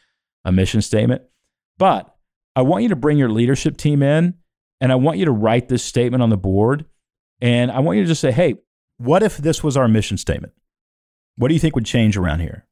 a 0.44 0.52
mission 0.52 0.82
statement. 0.82 1.22
But 1.78 2.14
I 2.56 2.62
want 2.62 2.82
you 2.82 2.88
to 2.88 2.96
bring 2.96 3.18
your 3.18 3.30
leadership 3.30 3.76
team 3.76 4.02
in 4.02 4.34
and 4.80 4.92
I 4.92 4.94
want 4.96 5.18
you 5.18 5.24
to 5.24 5.32
write 5.32 5.68
this 5.68 5.84
statement 5.84 6.22
on 6.22 6.30
the 6.30 6.36
board. 6.36 6.84
And 7.40 7.70
I 7.70 7.80
want 7.80 7.98
you 7.98 8.04
to 8.04 8.08
just 8.08 8.20
say, 8.20 8.32
hey, 8.32 8.56
what 8.98 9.22
if 9.22 9.36
this 9.36 9.62
was 9.62 9.76
our 9.76 9.88
mission 9.88 10.16
statement? 10.16 10.52
What 11.36 11.48
do 11.48 11.54
you 11.54 11.60
think 11.60 11.74
would 11.74 11.86
change 11.86 12.16
around 12.16 12.40
here? 12.40 12.66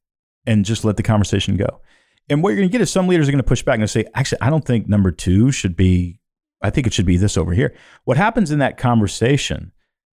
And 0.47 0.64
just 0.64 0.85
let 0.85 0.97
the 0.97 1.03
conversation 1.03 1.57
go. 1.57 1.81
And 2.29 2.42
what 2.42 2.51
you're 2.51 2.59
going 2.59 2.69
to 2.69 2.73
get 2.73 2.81
is 2.81 2.90
some 2.90 3.07
leaders 3.07 3.29
are 3.29 3.33
going 3.33 3.42
to 3.42 3.49
push 3.49 3.62
back 3.62 3.79
and 3.79 3.88
say, 3.88 4.05
actually, 4.14 4.40
I 4.40 4.51
don't 4.51 4.64
think 4.64 4.88
number 4.88 5.12
two 5.12 5.53
should 5.53 5.77
be, 5.77 6.21
I 6.61 6.71
think 6.71 6.87
it 6.87 6.92
should 6.92 7.07
be 7.07 7.16
this 7.16 7.37
over 7.37 7.53
here. 7.53 7.75
What 8.05 8.16
happens 8.16 8.51
in 8.51 8.59
that 8.59 8.77
conversation 8.77 9.73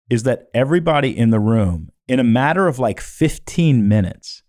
is 0.08 0.22
that 0.22 0.48
everybody 0.54 1.16
in 1.16 1.30
the 1.30 1.40
room, 1.40 1.90
in 2.06 2.18
a 2.18 2.24
matter 2.24 2.66
of 2.66 2.78
like 2.78 3.00
15 3.00 3.86
minutes, 3.86 4.42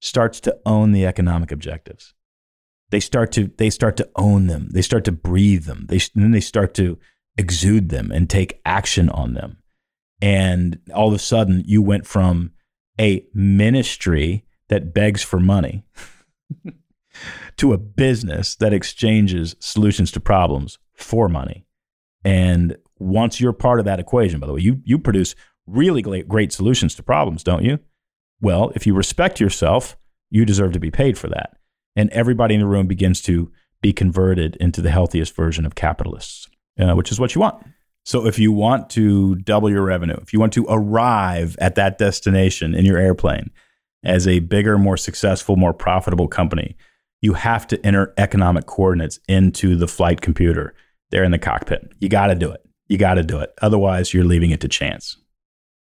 starts 0.00 0.40
to 0.40 0.56
own 0.64 0.92
the 0.92 1.06
economic 1.06 1.52
objectives. 1.52 2.14
They 2.92 3.00
start 3.00 3.32
to 3.32 3.50
they 3.56 3.70
start 3.70 3.96
to 3.96 4.08
own 4.16 4.48
them. 4.48 4.68
They 4.70 4.82
start 4.82 5.04
to 5.06 5.12
breathe 5.12 5.64
them. 5.64 5.86
They 5.88 5.98
then 6.14 6.30
they 6.30 6.40
start 6.40 6.74
to 6.74 6.98
exude 7.38 7.88
them 7.88 8.12
and 8.12 8.28
take 8.28 8.60
action 8.66 9.08
on 9.08 9.32
them. 9.32 9.56
And 10.20 10.78
all 10.94 11.08
of 11.08 11.14
a 11.14 11.18
sudden, 11.18 11.64
you 11.66 11.80
went 11.80 12.06
from 12.06 12.52
a 13.00 13.26
ministry 13.32 14.44
that 14.68 14.92
begs 14.92 15.22
for 15.22 15.40
money 15.40 15.84
to 17.56 17.72
a 17.72 17.78
business 17.78 18.54
that 18.56 18.74
exchanges 18.74 19.56
solutions 19.58 20.12
to 20.12 20.20
problems 20.20 20.78
for 20.94 21.30
money. 21.30 21.64
And 22.24 22.76
once 22.98 23.40
you're 23.40 23.54
part 23.54 23.78
of 23.78 23.86
that 23.86 24.00
equation, 24.00 24.38
by 24.38 24.46
the 24.46 24.52
way, 24.52 24.60
you, 24.60 24.82
you 24.84 24.98
produce 24.98 25.34
really 25.66 26.02
great, 26.02 26.28
great 26.28 26.52
solutions 26.52 26.94
to 26.96 27.02
problems, 27.02 27.42
don't 27.42 27.64
you? 27.64 27.78
Well, 28.40 28.70
if 28.74 28.86
you 28.86 28.94
respect 28.94 29.40
yourself, 29.40 29.96
you 30.30 30.44
deserve 30.44 30.72
to 30.72 30.80
be 30.80 30.90
paid 30.90 31.16
for 31.16 31.28
that. 31.28 31.56
And 31.96 32.10
everybody 32.10 32.54
in 32.54 32.60
the 32.60 32.66
room 32.66 32.86
begins 32.86 33.20
to 33.22 33.50
be 33.80 33.92
converted 33.92 34.56
into 34.56 34.80
the 34.80 34.90
healthiest 34.90 35.34
version 35.34 35.66
of 35.66 35.74
capitalists, 35.74 36.48
uh, 36.78 36.94
which 36.94 37.10
is 37.10 37.20
what 37.20 37.34
you 37.34 37.40
want. 37.40 37.64
So, 38.04 38.26
if 38.26 38.38
you 38.38 38.50
want 38.50 38.90
to 38.90 39.36
double 39.36 39.70
your 39.70 39.82
revenue, 39.82 40.16
if 40.20 40.32
you 40.32 40.40
want 40.40 40.52
to 40.54 40.66
arrive 40.68 41.56
at 41.60 41.76
that 41.76 41.98
destination 41.98 42.74
in 42.74 42.84
your 42.84 42.98
airplane 42.98 43.50
as 44.04 44.26
a 44.26 44.40
bigger, 44.40 44.78
more 44.78 44.96
successful, 44.96 45.56
more 45.56 45.72
profitable 45.72 46.26
company, 46.26 46.76
you 47.20 47.34
have 47.34 47.66
to 47.68 47.86
enter 47.86 48.12
economic 48.18 48.66
coordinates 48.66 49.20
into 49.28 49.76
the 49.76 49.86
flight 49.86 50.20
computer 50.20 50.74
there 51.10 51.22
in 51.22 51.30
the 51.30 51.38
cockpit. 51.38 51.92
You 52.00 52.08
got 52.08 52.26
to 52.26 52.34
do 52.34 52.50
it. 52.50 52.64
You 52.88 52.98
got 52.98 53.14
to 53.14 53.22
do 53.22 53.38
it. 53.38 53.54
Otherwise, 53.62 54.12
you're 54.12 54.24
leaving 54.24 54.50
it 54.50 54.60
to 54.62 54.68
chance. 54.68 55.16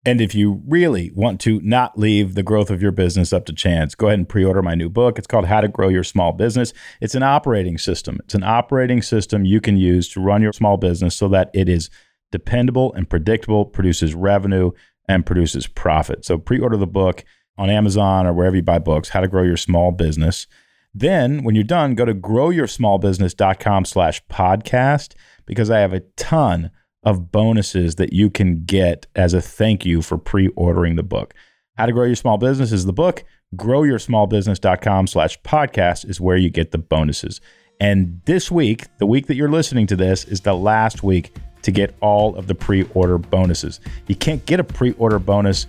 And 0.06 0.20
if 0.20 0.36
you 0.36 0.62
really 0.68 1.12
want 1.16 1.40
to 1.42 1.62
not 1.62 1.98
leave 1.98 2.36
the 2.36 2.44
growth 2.44 2.70
of 2.70 2.82
your 2.82 2.92
business 2.92 3.32
up 3.32 3.46
to 3.46 3.54
chance, 3.54 3.96
go 3.96 4.08
ahead 4.08 4.20
and 4.20 4.28
pre 4.28 4.44
order 4.44 4.62
my 4.62 4.76
new 4.76 4.90
book. 4.90 5.18
It's 5.18 5.28
called 5.28 5.46
How 5.46 5.62
to 5.62 5.70
Grow 5.70 5.88
Your 5.88 6.04
Small 6.04 6.34
Business. 6.34 6.74
It's 7.00 7.16
an 7.16 7.24
operating 7.24 7.78
system. 7.78 8.20
It's 8.24 8.36
an 8.36 8.44
operating 8.44 9.02
system 9.02 9.46
you 9.46 9.62
can 9.62 9.78
use 9.78 10.10
to 10.10 10.20
run 10.20 10.42
your 10.42 10.52
small 10.52 10.76
business 10.76 11.16
so 11.16 11.30
that 11.30 11.50
it 11.54 11.70
is 11.70 11.90
dependable 12.32 12.92
and 12.94 13.10
predictable, 13.10 13.66
produces 13.66 14.14
revenue, 14.14 14.72
and 15.08 15.26
produces 15.26 15.68
profit. 15.68 16.26
So 16.26 16.38
pre 16.38 16.60
order 16.60 16.78
the 16.78 16.86
book 16.86 17.24
on 17.58 17.70
Amazon 17.70 18.28
or 18.28 18.34
wherever 18.34 18.58
you 18.58 18.62
buy 18.62 18.80
books, 18.80 19.10
How 19.10 19.22
to 19.22 19.28
Grow 19.30 19.44
Your 19.44 19.58
Small 19.58 19.92
Business. 19.92 20.48
Then 20.94 21.44
when 21.44 21.56
you're 21.56 21.64
done, 21.64 21.96
go 21.96 22.06
to 22.06 22.14
growyoursmallbusiness.com 22.14 23.86
slash 23.86 24.24
podcast 24.26 25.14
because 25.46 25.70
I 25.70 25.80
have 25.80 25.94
a 25.94 26.02
ton 26.18 26.72
of 27.04 27.32
bonuses 27.32 27.96
that 27.96 28.14
you 28.14 28.30
can 28.30 28.64
get 28.64 29.08
as 29.16 29.34
a 29.34 29.42
thank 29.42 29.86
you 29.86 30.02
for 30.02 30.18
pre-ordering 30.18 30.96
the 30.96 31.04
book. 31.04 31.34
How 31.78 31.86
to 31.86 31.92
Grow 31.92 32.06
Your 32.06 32.16
Small 32.16 32.38
Business 32.38 32.72
is 32.72 32.86
the 32.86 32.94
book. 32.94 33.24
Growyoursmallbusiness.com 33.56 35.08
slash 35.08 35.42
podcast 35.42 36.10
is 36.10 36.22
where 36.22 36.38
you 36.38 36.50
get 36.50 36.72
the 36.72 36.78
bonuses. 36.78 37.42
And 37.80 38.22
this 38.26 38.52
week, 38.52 38.86
the 39.00 39.06
week 39.06 39.28
that 39.28 39.36
you're 39.36 39.50
listening 39.50 39.88
to 39.88 39.96
this, 39.96 40.24
is 40.26 40.42
the 40.42 40.54
last 40.54 41.04
week 41.04 41.36
to 41.64 41.72
get 41.72 41.96
all 42.02 42.36
of 42.36 42.48
the 42.48 42.56
pre-order 42.56 43.18
bonuses. 43.18 43.80
You 44.08 44.16
can't 44.16 44.46
get 44.46 44.60
a 44.60 44.64
pre-order 44.64 45.20
bonus 45.20 45.68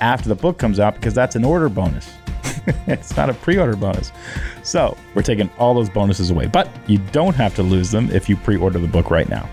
after 0.00 0.28
the 0.28 0.34
book 0.34 0.58
comes 0.58 0.78
out 0.78 0.94
because 0.94 1.14
that's 1.14 1.36
an 1.36 1.44
order 1.44 1.68
bonus. 1.68 2.10
it's 2.86 3.16
not 3.16 3.30
a 3.30 3.34
pre-order 3.34 3.76
bonus. 3.76 4.12
So 4.62 4.96
we're 5.14 5.22
taking 5.22 5.50
all 5.58 5.74
those 5.74 5.88
bonuses 5.88 6.30
away. 6.30 6.46
But 6.46 6.68
you 6.86 6.98
don't 7.12 7.34
have 7.34 7.54
to 7.56 7.62
lose 7.62 7.90
them 7.90 8.10
if 8.10 8.28
you 8.28 8.36
pre-order 8.36 8.78
the 8.78 8.88
book 8.88 9.10
right 9.10 9.28
now. 9.28 9.48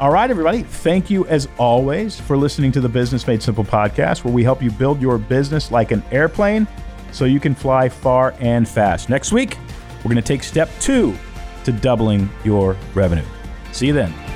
All 0.00 0.12
right, 0.12 0.30
everybody. 0.30 0.62
Thank 0.62 1.10
you 1.10 1.26
as 1.26 1.48
always 1.58 2.20
for 2.20 2.36
listening 2.36 2.70
to 2.70 2.80
the 2.80 2.88
Business 2.88 3.26
Made 3.26 3.42
Simple 3.42 3.64
podcast, 3.64 4.22
where 4.22 4.32
we 4.32 4.44
help 4.44 4.62
you 4.62 4.70
build 4.70 5.02
your 5.02 5.18
business 5.18 5.72
like 5.72 5.90
an 5.90 6.04
airplane 6.12 6.68
so 7.10 7.24
you 7.24 7.40
can 7.40 7.52
fly 7.52 7.88
far 7.88 8.32
and 8.38 8.68
fast. 8.68 9.08
Next 9.08 9.32
week, 9.32 9.58
we're 9.98 10.10
going 10.12 10.16
to 10.16 10.22
take 10.22 10.44
step 10.44 10.70
two 10.78 11.16
to 11.64 11.72
doubling 11.72 12.30
your 12.44 12.76
revenue. 12.94 13.24
See 13.72 13.88
you 13.88 13.92
then. 13.92 14.27